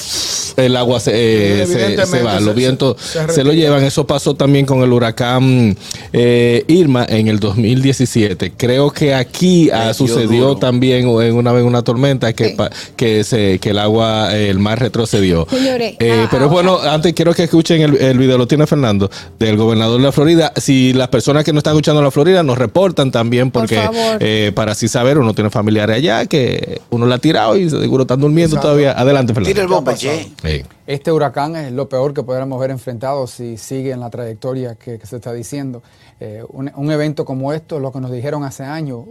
el 0.56 0.76
agua 0.76 1.00
se, 1.00 1.62
eh, 1.62 1.66
se- 1.66 2.22
va, 2.22 2.40
los 2.40 2.54
vientos 2.54 2.96
se- 3.00 3.06
se 3.06 3.12
se, 3.12 3.26
retira. 3.26 3.44
lo 3.44 3.52
llevan. 3.52 3.84
Eso 3.84 4.06
pasó 4.06 4.34
también 4.34 4.66
con 4.66 4.82
el 4.82 4.92
huracán 4.92 5.76
eh, 6.12 6.64
Irma 6.68 7.06
en 7.08 7.28
el 7.28 7.40
2017. 7.40 8.52
Creo 8.56 8.90
que 8.90 9.14
aquí 9.14 9.70
ah, 9.70 9.94
sucedió 9.94 10.48
duro. 10.48 10.56
también 10.56 11.08
en 11.08 11.34
una 11.34 11.52
vez 11.52 11.64
una 11.64 11.82
tormenta 11.82 12.32
que, 12.32 12.56
que, 12.96 13.24
se, 13.24 13.58
que 13.58 13.70
el 13.70 13.78
agua, 13.78 14.01
eh, 14.02 14.50
el 14.50 14.58
mar 14.58 14.78
retrocedió. 14.78 15.46
Señores, 15.48 15.96
Eh, 15.98 16.22
ah, 16.24 16.28
pero 16.30 16.44
ah, 16.44 16.48
bueno, 16.48 16.78
antes 16.80 17.12
quiero 17.12 17.34
que 17.34 17.44
escuchen 17.44 17.80
el, 17.82 17.96
el 17.96 18.18
video, 18.18 18.38
lo 18.38 18.46
tiene 18.46 18.66
Fernando, 18.66 19.10
del 19.38 19.56
gobernador 19.56 19.98
de 19.98 20.04
la 20.06 20.12
Florida. 20.12 20.52
Si 20.56 20.92
las 20.92 21.08
personas 21.08 21.44
que 21.44 21.52
no 21.52 21.58
están 21.58 21.72
escuchando 21.72 22.00
en 22.00 22.04
la 22.04 22.10
Florida 22.10 22.42
nos 22.42 22.58
reportan 22.58 23.10
también, 23.10 23.50
Por 23.50 23.62
porque 23.62 23.80
eh, 24.20 24.52
para 24.54 24.72
así 24.72 24.88
saber, 24.88 25.18
uno 25.18 25.34
tiene 25.34 25.50
familiares 25.50 25.96
allá 25.96 26.26
que 26.26 26.80
uno 26.90 27.06
la 27.06 27.16
ha 27.16 27.18
tirado 27.18 27.56
y 27.56 27.68
seguro 27.70 28.02
están 28.02 28.20
durmiendo 28.20 28.56
Exacto. 28.56 28.68
todavía. 28.68 28.92
Adelante, 28.92 29.32
Fernando. 29.34 29.48
Tira 29.54 29.62
el 29.62 29.68
bomba, 29.68 29.94
¿Qué 29.94 30.08
ha 30.10 30.16
che. 30.16 30.30
Sí. 30.62 30.64
Este 30.86 31.12
huracán 31.12 31.56
es 31.56 31.72
lo 31.72 31.88
peor 31.88 32.12
que 32.12 32.22
podríamos 32.22 32.58
haber 32.58 32.70
enfrentado 32.72 33.26
si 33.26 33.56
sigue 33.56 33.92
en 33.92 34.00
la 34.00 34.10
trayectoria 34.10 34.74
que, 34.74 34.98
que 34.98 35.06
se 35.06 35.16
está 35.16 35.32
diciendo. 35.32 35.82
Eh, 36.20 36.42
un, 36.48 36.70
un 36.74 36.90
evento 36.90 37.24
como 37.24 37.52
esto, 37.52 37.78
lo 37.80 37.92
que 37.92 38.00
nos 38.00 38.10
dijeron 38.10 38.44
hace 38.44 38.64
años, 38.64 39.04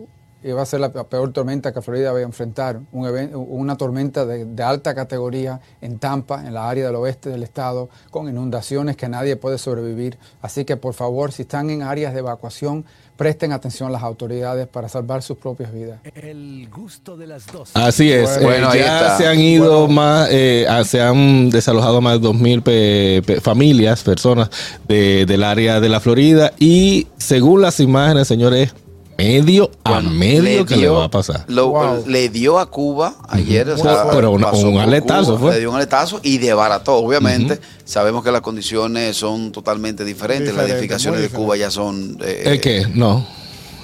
iba 0.44 0.62
a 0.62 0.66
ser 0.66 0.80
la 0.80 0.92
peor 0.92 1.32
tormenta 1.34 1.72
que 1.74 1.82
Florida 1.82 2.12
va 2.12 2.20
a 2.20 2.24
enfrentar. 2.24 2.80
Un 2.92 3.12
una 3.34 3.76
tormenta 3.78 4.26
de, 4.26 4.46
de 4.46 4.64
alta 4.64 4.96
categoría 4.96 5.60
en 5.82 6.00
Tampa, 6.00 6.46
en 6.46 6.54
la 6.54 6.70
área 6.70 6.86
del 6.88 6.96
oeste 6.96 7.30
del 7.30 7.44
estado, 7.44 7.90
con 8.10 8.28
inundaciones 8.30 8.96
que 8.98 9.08
nadie 9.10 9.36
puede 9.36 9.58
sobrevivir. 9.58 10.18
Así 10.42 10.66
que 10.66 10.78
por 10.78 10.94
favor, 10.94 11.32
si 11.32 11.44
están 11.44 11.70
en 11.70 11.84
áreas 11.84 12.14
de 12.14 12.20
evacuación, 12.20 12.86
presten 13.18 13.52
atención 13.52 13.90
a 13.90 13.92
las 13.92 14.02
autoridades 14.02 14.68
para 14.68 14.90
salvar 14.90 15.22
sus 15.22 15.38
propias 15.38 15.72
vidas. 15.72 16.00
El 16.16 16.68
gusto 16.72 17.16
de 17.18 17.28
las 17.28 17.46
12. 17.46 17.74
Así 17.76 18.12
es. 18.12 18.42
Bueno, 18.42 18.68
Eh, 18.68 18.70
ahí 18.72 18.80
ya 18.80 19.00
está. 19.02 19.18
se 19.18 19.28
han 19.28 19.40
ido 19.40 19.88
más, 19.88 20.28
eh, 20.32 20.66
se 20.86 21.02
han 21.02 21.50
desalojado 21.52 22.02
más 22.02 22.20
de 22.20 22.28
2.000 22.28 22.64
pe- 22.64 23.22
pe- 23.24 23.40
familias, 23.42 24.02
personas 24.02 24.50
de- 24.88 25.26
del 25.28 25.44
área 25.44 25.80
de 25.80 25.90
la 25.90 26.00
Florida. 26.00 26.54
Y 26.58 27.08
según 27.18 27.62
las 27.62 27.80
imágenes, 27.80 28.28
señores, 28.28 28.74
medio 29.22 29.72
a 29.84 30.02
medio 30.02 30.66
que 30.66 30.76
le 30.78 30.90
va 30.90 31.06
a 31.06 31.10
pasar. 31.10 31.46
lo- 31.48 31.70
Wow. 31.70 32.04
Le 32.08 32.30
dio 32.30 32.60
a 32.60 32.66
Cuba 32.70 33.16
ayer. 33.30 33.70
o 33.70 33.78
sea, 33.78 34.08
Pero 34.12 34.32
un- 34.32 34.44
un 34.44 34.78
aletazo 34.80 35.38
Cuba, 35.38 35.40
fue. 35.40 35.54
Le 35.54 35.60
dio 35.60 35.70
un 35.70 35.76
aletazo 35.76 36.20
y 36.24 36.38
debarató. 36.40 36.96
Obviamente, 36.96 37.60
sabemos 37.86 38.24
que 38.24 38.32
las 38.32 38.42
condiciones 38.42 39.16
son 39.18 39.52
totalmente 39.52 40.04
diferentes. 40.04 40.54
las 40.56 40.70
edificaciones 40.70 41.22
de 41.22 41.30
Cuba 41.30 41.56
ya 41.58 41.70
son. 41.72 42.18
eh, 42.24 42.44
¿El 42.46 42.62
qué? 42.62 42.88
No. 42.94 43.26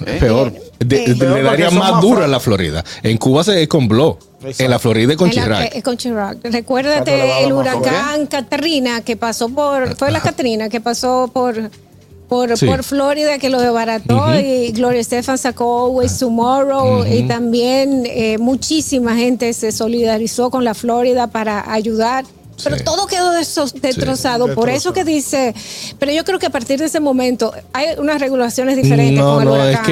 ¿Eh? 0.06 0.16
Peor. 0.20 0.52
De- 0.78 0.84
de- 1.06 1.14
Peor 1.16 1.36
le 1.38 1.42
daría 1.42 1.70
más 1.70 1.92
más 1.92 2.00
dura 2.00 2.16
fra- 2.18 2.24
en 2.26 2.30
la 2.30 2.40
Florida. 2.40 2.84
En 3.02 3.16
Cuba 3.18 3.42
se 3.42 3.60
es 3.62 3.68
con. 3.68 3.84
Exacto. 3.84 4.62
En 4.62 4.70
la 4.70 4.78
Florida 4.78 5.12
es 5.12 5.18
con 5.18 5.28
Chirac. 5.30 5.74
eh, 5.74 5.82
con 5.82 5.96
Chirac. 5.96 6.38
Recuérdate 6.44 7.10
a 7.10 7.40
el 7.40 7.52
huracán 7.52 8.26
Katrina 8.28 9.00
que 9.02 9.16
pasó 9.16 9.48
por, 9.48 9.96
fue 9.96 10.12
la 10.12 10.20
Katrina 10.22 10.68
que 10.68 10.80
pasó 10.80 11.28
por 11.32 11.70
por, 12.28 12.56
Sí. 12.58 12.66
por 12.66 12.82
Florida 12.84 13.38
que 13.38 13.48
lo 13.48 13.60
desbarató 13.60 14.38
y 14.38 14.72
Gloria 14.72 15.00
Estefan 15.00 15.38
sacó 15.38 15.86
Always 15.86 16.18
Tomorrow 16.18 17.04
y 17.06 17.22
también 17.26 18.04
eh, 18.06 18.36
muchísima 18.38 19.16
gente 19.16 19.52
se 19.54 19.72
solidarizó 19.72 20.50
con 20.50 20.64
la 20.64 20.74
Florida 20.74 21.26
para 21.28 21.72
ayudar. 21.72 22.24
Pero 22.64 22.76
Sí. 22.76 22.82
todo 22.82 23.06
quedó 23.06 23.30
destrozado. 23.80 24.52
Por 24.54 24.68
eso 24.68 24.92
que 24.92 25.04
dice, 25.04 25.54
pero 26.00 26.10
yo 26.10 26.24
creo 26.24 26.40
que 26.40 26.46
a 26.46 26.50
partir 26.50 26.80
de 26.80 26.86
ese 26.86 26.98
momento 26.98 27.52
hay 27.72 27.86
unas 27.98 28.20
regulaciones 28.20 28.76
diferentes 28.76 29.16
No, 29.22 29.34
con 29.34 29.42
el 29.42 29.48
no, 29.48 29.54
huracán 29.54 29.80
es 29.82 29.86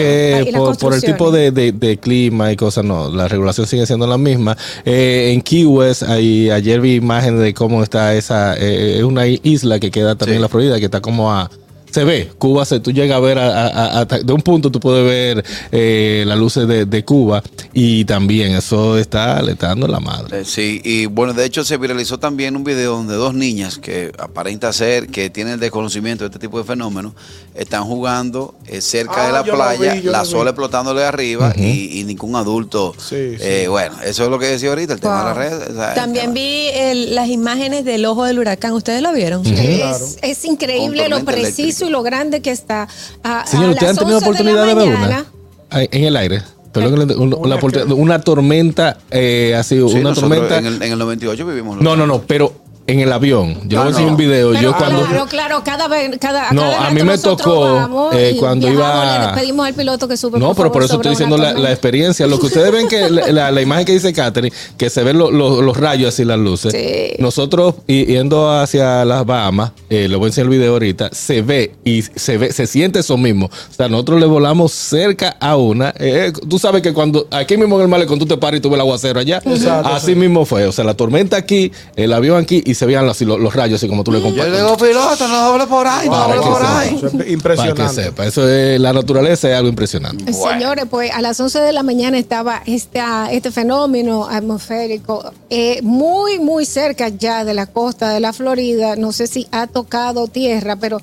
que 0.45 0.51
las 0.51 0.61
por, 0.61 0.77
por 0.79 0.95
el 0.95 1.01
tipo 1.01 1.31
de, 1.31 1.53
de- 1.53 1.71
de 1.71 1.97
clima 1.99 2.51
y 2.51 2.57
cosas, 2.57 2.85
no, 2.85 3.09
la 3.09 3.29
regulación 3.29 3.69
sigue 3.69 3.87
siendo 3.87 4.09
la 4.09 4.19
misma. 4.19 4.57
Eh, 4.85 5.31
en 5.33 5.43
Key 5.43 5.65
West, 5.65 6.03
ahí, 6.03 6.51
ayer 6.51 6.81
vi 6.81 6.97
imágenes 6.97 7.39
de 7.41 7.55
cómo 7.55 7.85
está 7.85 8.15
esa, 8.17 8.57
eh, 8.57 8.97
es 8.99 9.05
una 9.05 9.29
isla 9.29 9.79
que 9.79 9.93
queda 9.93 10.17
también 10.17 10.35
Sí. 10.35 10.37
en 10.39 10.43
la 10.43 10.49
Florida, 10.49 10.79
que 10.81 10.87
está 10.87 11.01
como 11.01 11.33
a... 11.33 11.49
Se 11.97 12.05
ve, 12.05 12.29
Cuba, 12.37 12.67
se, 12.67 12.79
tú 12.79 12.93
llegas 12.93 13.17
a 13.17 13.21
ver, 13.21 13.39
a- 13.39 13.69
a- 13.69 14.01
a- 14.01 14.05
de 14.05 14.31
un 14.35 14.43
punto 14.43 14.71
tú 14.71 14.79
puedes 14.81 15.03
ver 15.03 15.43
eh, 15.73 16.25
las 16.27 16.37
luces 16.39 16.69
de, 16.69 16.85
de 16.85 17.05
Cuba 17.07 17.43
y 17.73 18.05
también 18.05 18.55
eso 18.55 18.99
está, 18.99 19.41
le 19.41 19.53
está 19.53 19.69
dando 19.69 19.89
la 19.89 19.99
madre. 19.99 20.41
Eh, 20.41 20.45
Sí, 20.45 20.83
y 20.85 21.07
bueno, 21.07 21.33
de 21.33 21.47
hecho 21.47 21.65
se 21.65 21.79
viralizó 21.79 22.19
también 22.19 22.55
un 22.55 22.65
video 22.65 22.97
donde 22.97 23.15
dos 23.15 23.33
niñas 23.33 23.79
que 23.79 24.13
aparenta 24.19 24.75
ser 24.75 25.07
que 25.09 25.31
tienen 25.31 25.59
desconocimiento 25.59 26.25
de 26.25 26.29
este 26.29 26.39
tipo 26.39 26.59
de 26.59 26.65
fenómenos 26.65 27.15
están 27.55 27.85
jugando 27.85 28.55
eh, 28.67 28.83
cerca 28.83 29.15
Ah, 29.25 29.27
de 29.29 29.33
la 29.33 29.45
yo 29.47 29.53
lo 29.53 29.59
playa, 29.59 29.95
vi, 29.95 30.03
la 30.03 30.27
sola 30.27 30.51
explotándole 30.51 31.03
arriba 31.03 31.55
y, 31.57 32.01
y 32.01 32.05
ningún 32.05 32.37
adulto. 32.37 32.93
Sí, 32.99 33.37
sí. 33.39 33.41
eh, 33.41 33.69
bueno, 33.71 33.97
eso 34.05 34.25
es 34.25 34.29
lo 34.29 34.39
que 34.39 34.45
decía 34.49 34.69
ahorita, 34.69 34.93
el 34.93 35.01
tema 35.01 35.21
de 35.21 35.25
las 35.25 35.37
redes. 35.39 35.71
o 35.71 35.75
sea, 35.75 35.89
el 35.91 35.95
También 35.95 36.35
vi 36.35 36.67
el- 36.75 37.15
las 37.15 37.29
imágenes 37.31 37.87
del 37.87 38.05
ojo 38.05 38.25
del 38.25 38.39
huracán. 38.39 38.75
¿Ustedes 38.75 39.01
lo 39.01 39.15
vieron? 39.15 39.47
Es, 39.47 40.19
es 40.21 40.45
increíble 40.45 41.09
lo 41.09 41.25
preciso. 41.25 41.86
Y 41.87 41.91
lo 41.91 42.03
grande 42.03 42.43
que 42.43 42.51
está. 42.51 42.89
A, 43.23 43.47
Señor, 43.47 43.69
a 43.69 43.73
¿ustedes 43.73 43.91
han 43.91 43.97
tenido 43.97 44.19
11 44.19 44.25
de 44.25 44.31
oportunidad 44.31 44.67
la 44.67 44.67
de 44.67 44.75
ver 44.75 44.97
una? 44.97 45.27
En 45.71 46.05
el 46.05 46.17
aire. 46.17 46.43
una, 46.75 47.57
una 47.95 48.21
tormenta, 48.21 48.99
eh, 49.11 49.55
así, 49.59 49.77
Sí, 49.77 49.99
una 49.99 50.15
tormenta. 50.15 50.59
En 50.59 50.67
el, 50.67 50.83
en 50.83 50.93
el 50.93 50.99
98 50.99 51.47
vivimos. 51.47 51.81
No, 51.81 51.97
no, 51.97 52.07
no, 52.07 52.23
pero 52.23 52.53
en 52.87 53.01
el 53.01 53.13
avión. 53.13 53.61
Yo 53.69 53.81
Ah, 53.81 53.85
le 53.85 53.85
voy 53.85 53.87
a 53.87 53.89
enseñar 53.89 54.07
no. 54.07 54.11
un 54.13 54.17
video. 54.17 54.51
Pero 54.51 54.63
yo 54.63 54.77
cuando. 54.77 55.03
claro, 55.07 55.27
claro, 55.27 55.63
cada 55.65 55.89
vez, 55.89 56.11
cada, 56.21 56.53
No, 56.53 56.61
cada 56.63 56.87
a 56.89 56.91
mí 56.91 57.03
me 57.03 57.19
tocó, 57.19 58.11
eh, 58.13 58.37
cuando 58.39 58.69
viajamos, 58.69 59.05
iba- 59.05 59.33
Le 59.35 59.41
pedimos 59.41 59.67
al 59.67 59.75
piloto 59.75 60.09
que 60.09 60.17
sube. 60.17 60.39
No, 60.39 60.55
pero 60.55 60.71
por 60.73 60.83
eso 60.83 60.95
estoy 60.97 61.11
diciendo 61.11 61.37
la, 61.37 61.71
experiencia. 61.71 62.27
Lo 62.27 62.39
que 62.39 62.47
ustedes 62.47 62.71
ven 62.73 62.89
que 62.89 63.09
la, 63.11 63.51
la- 63.51 63.63
imagen 63.63 63.85
que 63.85 63.93
dice 63.93 64.13
Catherine, 64.13 64.55
que 64.77 64.89
se 64.91 65.03
ven 65.03 65.19
lo- 65.19 65.31
lo- 65.31 65.63
los 65.63 65.77
rayos 65.77 66.15
así, 66.15 66.25
las 66.25 66.39
luces. 66.39 66.73
Sí. 66.73 67.17
Nosotros 67.19 67.75
y- 67.87 68.07
yendo 68.07 68.51
hacia 68.51 69.05
las 69.05 69.27
Bahamas, 69.27 69.73
eh, 69.91 70.09
le 70.09 70.17
voy 70.17 70.27
a 70.27 70.29
enseñar 70.29 70.47
el 70.53 70.59
video 70.59 70.73
ahorita, 70.75 71.11
se 71.13 71.43
ve 71.43 71.73
y 71.85 72.03
se 72.03 72.39
ve, 72.39 72.53
se 72.53 72.67
siente 72.67 73.01
eso 73.01 73.17
mismo. 73.17 73.47
O 73.47 73.75
sea, 73.75 73.89
nosotros 73.89 74.21
le 74.21 74.27
volamos 74.27 74.73
cerca 74.73 75.37
a 75.41 75.57
una. 75.57 75.93
eh, 75.99 76.33
tú 76.49 76.59
sabes 76.59 76.83
que 76.83 76.93
cuando 76.93 77.27
aquí 77.31 77.57
mismo 77.57 77.77
en 77.77 77.83
el 77.83 77.89
malecón 77.89 78.19
tú 78.19 78.27
te 78.27 78.37
paras 78.37 78.59
y 78.59 78.61
tú 78.61 78.69
ves 78.69 78.77
el 78.77 78.81
aguacero 78.83 79.19
allá. 79.21 79.43
Exacto, 79.45 79.89
así 79.89 80.15
mismo 80.15 80.45
fue. 80.45 80.67
O 80.67 80.73
sea, 80.73 80.85
la 80.85 80.95
tormenta 80.95 81.37
aquí, 81.37 81.73
el 81.97 82.13
avión 82.13 82.41
aquí 82.43 82.63
y 82.65 82.75
se 82.77 82.87
veían 82.87 83.09
así 83.09 83.25
los, 83.25 83.41
los 83.41 83.53
rayos, 83.55 83.81
así 83.81 83.89
como 83.89 84.05
tú 84.05 84.13
le 84.13 84.19
Yo 84.21 84.27
compartes. 84.27 84.53
le 84.53 84.63
digo, 84.63 84.77
piloto, 84.77 85.27
no 85.27 85.49
doble 85.49 85.67
por 85.67 85.87
ahí, 85.89 86.09
no 86.09 86.17
doble 86.17 86.37
por 86.41 86.59
sepa. 86.61 86.79
ahí. 86.79 86.95
Eso 86.97 87.07
es 87.07 87.13
Para 87.13 87.25
que 87.25 87.33
impresionante. 87.33 87.95
sepa, 87.95 88.27
eso 88.27 88.49
es 88.49 88.79
la 88.81 88.93
naturaleza 88.93 89.51
es 89.51 89.57
algo 89.57 89.69
impresionante. 89.69 90.31
Bueno. 90.31 90.61
Señores, 90.61 90.85
pues 90.89 91.11
a 91.13 91.21
las 91.21 91.41
11 91.41 91.59
de 91.59 91.73
la 91.73 91.83
mañana 91.83 92.17
estaba 92.19 92.63
esta, 92.67 93.33
este 93.33 93.51
fenómeno 93.51 94.27
atmosférico 94.29 95.33
eh, 95.51 95.81
muy, 95.83 96.39
muy 96.39 96.65
cerca 96.67 97.09
ya 97.09 97.45
de 97.45 97.55
la 97.55 97.67
costa 97.67 98.11
de 98.11 98.21
la 98.21 98.33
Florida. 98.33 98.95
No 98.97 99.11
sé 99.13 99.27
si 99.27 99.49
ha 99.51 99.67
tocado 99.67 100.29
tierra, 100.29 100.77
pero 100.77 101.01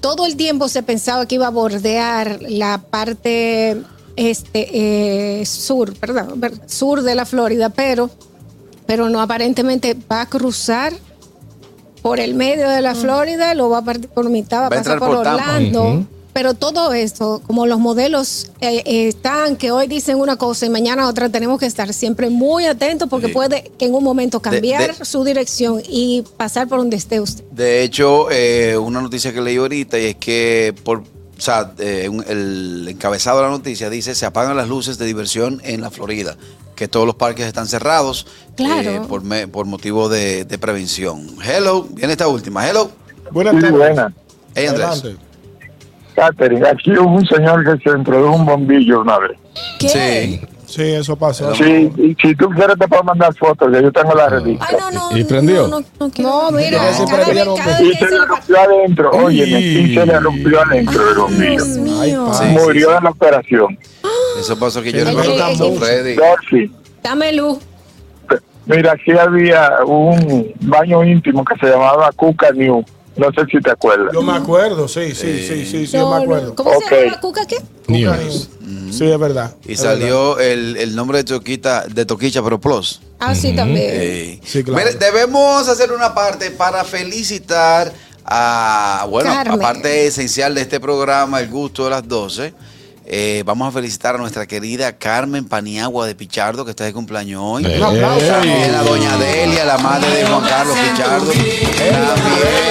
todo 0.00 0.26
el 0.26 0.36
tiempo 0.36 0.68
se 0.68 0.82
pensaba 0.82 1.26
que 1.26 1.36
iba 1.36 1.46
a 1.46 1.50
bordear 1.50 2.38
la 2.42 2.78
parte 2.90 3.80
este, 4.16 5.40
eh, 5.40 5.46
sur, 5.46 5.94
perdón, 5.94 6.40
sur 6.66 7.02
de 7.02 7.14
la 7.14 7.24
Florida, 7.24 7.70
pero, 7.70 8.10
pero 8.86 9.08
no 9.08 9.20
aparentemente 9.20 9.96
va 10.10 10.22
a 10.22 10.26
cruzar 10.26 10.92
por 12.02 12.20
el 12.20 12.34
medio 12.34 12.68
de 12.68 12.80
la 12.82 12.94
Florida, 12.94 13.54
lo 13.54 13.70
va 13.70 13.78
a 13.78 13.82
partir 13.84 14.08
por 14.10 14.28
mitad, 14.28 14.60
va 14.62 14.66
a 14.66 14.70
Va 14.70 14.76
pasar 14.76 14.98
por. 14.98 15.10
Orlando. 15.16 16.04
Pero 16.34 16.52
todo 16.54 16.92
esto, 16.92 17.40
como 17.46 17.64
los 17.64 17.78
modelos 17.78 18.50
eh, 18.60 18.82
eh, 18.84 19.06
están, 19.06 19.54
que 19.56 19.70
hoy 19.70 19.86
dicen 19.86 20.16
una 20.18 20.34
cosa 20.34 20.66
y 20.66 20.68
mañana 20.68 21.06
otra, 21.08 21.28
tenemos 21.28 21.60
que 21.60 21.66
estar 21.66 21.94
siempre 21.94 22.28
muy 22.28 22.66
atentos 22.66 23.08
porque 23.08 23.28
Sí. 23.28 23.32
puede 23.32 23.70
que 23.78 23.84
en 23.86 23.94
un 23.94 24.02
momento 24.02 24.40
cambiar 24.40 24.98
de- 24.98 25.04
su 25.04 25.22
dirección 25.22 25.80
y 25.88 26.24
pasar 26.36 26.66
por 26.66 26.78
donde 26.78 26.96
esté 26.96 27.20
usted. 27.20 27.44
De 27.52 27.84
hecho, 27.84 28.32
eh, 28.32 28.76
una 28.76 29.00
noticia 29.00 29.32
que 29.32 29.40
leí 29.40 29.58
ahorita 29.58 29.96
y 29.96 30.06
es 30.06 30.16
que 30.16 30.74
por, 30.82 30.98
o 30.98 31.04
sea, 31.40 31.72
eh, 31.78 32.10
el 32.26 32.86
encabezado 32.88 33.38
de 33.38 33.44
la 33.44 33.50
noticia 33.50 33.88
dice 33.88 34.16
se 34.16 34.26
apagan 34.26 34.56
las 34.56 34.68
luces 34.68 34.98
de 34.98 35.06
diversión 35.06 35.60
en 35.64 35.82
la 35.82 35.90
Florida, 35.92 36.36
que 36.74 36.88
todos 36.88 37.06
los 37.06 37.14
parques 37.16 37.46
están 37.46 37.66
cerrados 37.66 38.26
Claro. 38.56 38.90
eh, 38.90 39.00
por, 39.08 39.22
me- 39.22 39.46
por 39.48 39.66
motivo 39.66 40.08
de, 40.08 40.44
de 40.44 40.58
prevención. 40.58 41.26
Hello, 41.44 41.86
viene 41.90 42.12
esta 42.12 42.28
última. 42.28 42.68
Hello. 42.68 42.90
Buenas 43.30 43.54
Sí, 43.54 43.60
tardes. 43.60 43.78
buena. 43.78 44.12
Hey 44.54 44.66
Andrés. 44.66 44.86
Adelante. 44.86 45.16
Catherine, 46.14 46.68
aquí 46.68 46.96
hubo 46.96 47.10
un 47.16 47.26
señor 47.26 47.64
que 47.64 47.90
se 47.90 47.96
introdujo 47.96 48.36
un 48.36 48.46
bombillo 48.46 49.00
una 49.00 49.18
vez. 49.18 49.32
¿Qué? 49.80 49.88
Sí. 49.88 50.40
Sí, 50.66 50.82
eso 50.82 51.14
pasó. 51.14 51.54
Sí, 51.54 51.90
y 51.98 52.16
si 52.20 52.34
tú 52.34 52.48
quieres 52.48 52.76
te 52.78 52.88
puedo 52.88 53.02
mandar 53.04 53.32
fotos, 53.36 53.70
que 53.70 53.82
yo 53.82 53.92
tengo 53.92 54.14
la 54.14 54.28
revista. 54.28 54.66
Ay, 54.68 54.76
no, 54.94 55.10
no. 55.10 55.16
¿Y 55.18 55.22
prendió? 55.24 55.68
No, 55.68 55.80
no, 55.80 55.86
no, 56.00 56.10
No, 56.18 56.50
mira, 56.50 56.78
cada 56.78 56.90
vez, 57.26 57.48
cada 57.58 57.82
Y 57.82 57.88
vez 57.90 58.00
le 58.00 58.08
se 58.08 58.14
le 58.14 58.24
rompió 58.26 58.60
adentro, 58.60 59.10
oye, 59.10 59.44
y 59.60 59.94
se 59.94 60.06
le 60.06 60.18
rompió 60.20 60.60
adentro 60.62 61.08
el 61.10 61.14
bombillo. 61.18 61.50
Dios 61.50 61.68
mío. 61.78 62.32
Sí, 62.34 62.44
Murió 62.46 62.90
sí, 62.90 62.96
en 62.96 63.04
la 63.04 63.10
operación. 63.10 63.78
Eso 64.38 64.58
pasó 64.58 64.82
que 64.82 64.92
yo 64.92 64.98
Pero 65.04 65.10
recuerdo 65.10 65.32
no 65.36 65.58
tan 65.58 65.76
Freddy. 65.76 66.16
Dame 67.02 67.32
luz. 67.32 67.58
mira, 68.66 68.92
aquí 68.92 69.12
había 69.12 69.70
un 69.86 70.52
baño 70.60 71.04
íntimo 71.04 71.44
que 71.44 71.54
se 71.58 71.66
llamaba 71.66 72.10
Cuca 72.12 72.50
New. 72.52 72.84
No 73.16 73.26
sé 73.32 73.42
si 73.50 73.60
te 73.60 73.70
acuerdas. 73.70 74.12
Yo 74.12 74.22
me 74.22 74.32
acuerdo, 74.32 74.88
sí, 74.88 75.14
sí, 75.14 75.38
sí, 75.46 75.64
sí, 75.66 75.86
sí, 75.86 75.96
yo 75.96 76.10
me 76.10 76.22
acuerdo. 76.24 76.54
¿Cómo 76.56 76.70
Ok. 76.70 76.84
se 76.88 77.04
llama 77.04 77.20
Cuca 77.20 77.46
qué? 77.46 77.58
News. 77.86 78.50
Sí, 78.90 79.08
es 79.10 79.18
verdad. 79.18 79.54
Y 79.66 79.74
es 79.74 79.80
salió 79.80 80.38
el, 80.40 80.76
el 80.78 80.96
nombre 80.96 81.18
de 81.18 81.24
Toquita, 81.24 81.84
de 81.86 82.04
Toquicha 82.06 82.42
Pro 82.42 82.60
Plus. 82.60 83.00
Ah, 83.20 83.34
sí, 83.34 83.54
también. 83.54 83.88
Eh, 83.88 84.40
Sí, 84.44 84.64
claro. 84.64 84.84
mire, 84.84 84.98
debemos 84.98 85.68
hacer 85.68 85.92
una 85.92 86.12
parte 86.14 86.50
para 86.50 86.82
felicitar 86.84 87.92
a, 88.24 89.06
bueno, 89.08 89.30
Carmen. 89.30 89.60
aparte 89.60 90.06
esencial 90.06 90.54
de 90.54 90.62
este 90.62 90.80
programa, 90.80 91.40
El 91.40 91.48
Gusto 91.50 91.84
de 91.84 91.90
las 91.90 92.08
12. 92.08 92.52
Eh, 93.06 93.42
vamos 93.44 93.68
a 93.68 93.72
felicitar 93.72 94.14
a 94.14 94.18
nuestra 94.18 94.46
querida 94.46 94.92
Carmen 94.96 95.44
Paniagua 95.46 96.06
de 96.06 96.14
Pichardo, 96.14 96.64
que 96.64 96.70
está 96.70 96.84
de 96.84 96.92
cumpleaños 96.92 97.40
hoy. 97.44 97.66
Eh. 97.66 97.76
Un 97.78 97.82
aplauso. 97.84 98.26
También 98.26 98.74
a 98.74 98.82
Doña 98.82 99.16
Delia, 99.18 99.64
la 99.64 99.78
madre 99.78 100.08
de 100.10 100.26
Juan 100.26 100.44
Carlos 100.48 100.76
Pichardo. 100.78 101.30
También 101.32 102.64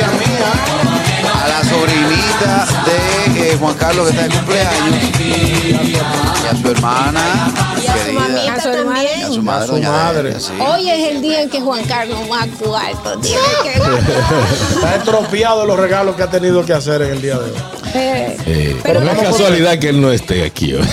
a 1.44 1.48
la 1.48 1.64
sobrinita 1.64 2.68
de 2.86 3.52
eh, 3.52 3.58
Juan 3.60 3.74
Carlos, 3.76 4.06
que 4.08 4.12
está 4.12 4.24
de 4.24 4.36
cumpleaños. 4.36 4.96
Y 5.20 6.46
a 6.48 6.56
su 6.62 6.70
hermana. 6.72 7.54
Y 7.82 7.88
a 7.88 7.98
su 8.06 8.14
mamita 8.14 8.54
A 8.54 8.74
hermana. 8.74 9.04
Y 9.04 9.08
a 9.08 9.24
también. 9.24 9.34
su 9.34 9.42
madre, 9.44 9.64
A 9.64 9.68
su 9.68 9.72
Doña 9.74 9.92
madre. 9.92 10.24
Delia, 10.24 10.40
sí. 10.40 10.54
Hoy 10.60 10.90
es 10.90 11.10
el 11.12 11.22
día 11.22 11.42
en 11.42 11.50
que 11.50 11.62
Juan 11.62 11.84
Carlos 11.86 12.28
más 12.28 12.48
cuarto 12.60 13.20
tiene 13.20 13.40
que 13.64 13.74
Está 14.76 14.96
estropeado 14.96 15.66
los 15.66 15.80
regalos 15.80 16.16
que 16.16 16.24
ha 16.24 16.30
tenido 16.30 16.66
que 16.66 16.74
hacer 16.74 17.02
en 17.04 17.12
el 17.12 17.22
día 17.22 17.38
de 17.38 17.52
hoy. 17.52 17.58
Eh, 17.96 18.38
Eh, 18.46 18.76
Pero 18.84 19.02
no 19.02 19.12
es 19.12 19.20
casualidad 19.20 19.78
que 19.80 19.90
él 19.90 20.02
no 20.02 20.12
esté 20.12 20.46
aquí 20.46 20.74
hoy. 20.74 20.82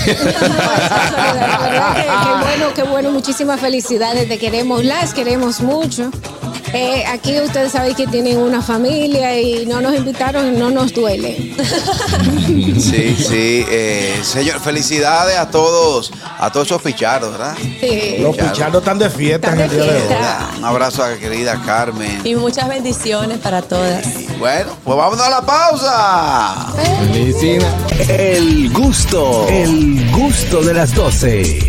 No, 1.31 1.95
Qué 1.95 2.45
bueno, 2.45 2.75
qué 2.75 2.83
bueno. 2.83 3.11
Muchísimas 3.11 3.61
felicidades. 3.61 4.29
Te 4.29 4.39
queremos, 4.39 4.85
las 4.85 5.15
queremos 5.15 5.61
mucho. 5.61 6.11
Eh, 6.73 7.05
aquí 7.07 7.39
ustedes 7.41 7.73
saben 7.73 7.95
que 7.95 8.07
tienen 8.07 8.39
una 8.39 8.63
familia 8.63 9.39
y 9.41 9.67
no 9.67 9.81
nos 9.81 9.95
invitaron 9.95 10.55
y 10.55 10.59
no 10.59 10.71
nos 10.71 10.93
duele. 10.93 11.55
Sí, 12.81 13.15
sí. 13.17 13.65
eh, 13.69 14.19
señor, 14.23 14.59
felicidades 14.61 15.37
a 15.39 15.51
todos, 15.51 16.11
a 16.39 16.51
todos 16.51 16.67
esos 16.67 16.83
pichardos, 16.83 17.33
¿verdad? 17.33 17.55
Sí. 17.81 18.17
Los 18.19 18.37
pichardos 18.37 18.83
están 18.83 18.99
de 18.99 19.09
fiesta 19.11 19.53
en 19.53 19.61
el 19.61 19.71
día 19.71 19.85
de 19.85 19.91
hoy. 20.03 20.15
Un 20.59 20.65
abrazo 20.65 21.05
a 21.05 21.11
la 21.11 21.17
querida 21.19 21.61
Carmen. 21.65 22.21
Y 22.25 22.35
muchas 22.35 22.69
bendiciones 22.69 23.39
para 23.39 23.63
todas. 23.63 24.05
Y 24.21 24.27
bueno, 24.39 24.73
pues 24.85 24.97
vámonos 24.97 25.25
a 25.25 25.31
la 25.31 25.43
pausa. 25.43 26.67
Medicina. 27.13 27.67
El 28.09 28.71
gusto, 28.73 29.47
el 29.49 30.11
gusto 30.11 30.63
de 30.63 30.75
las 30.75 30.95
12. 30.95 31.69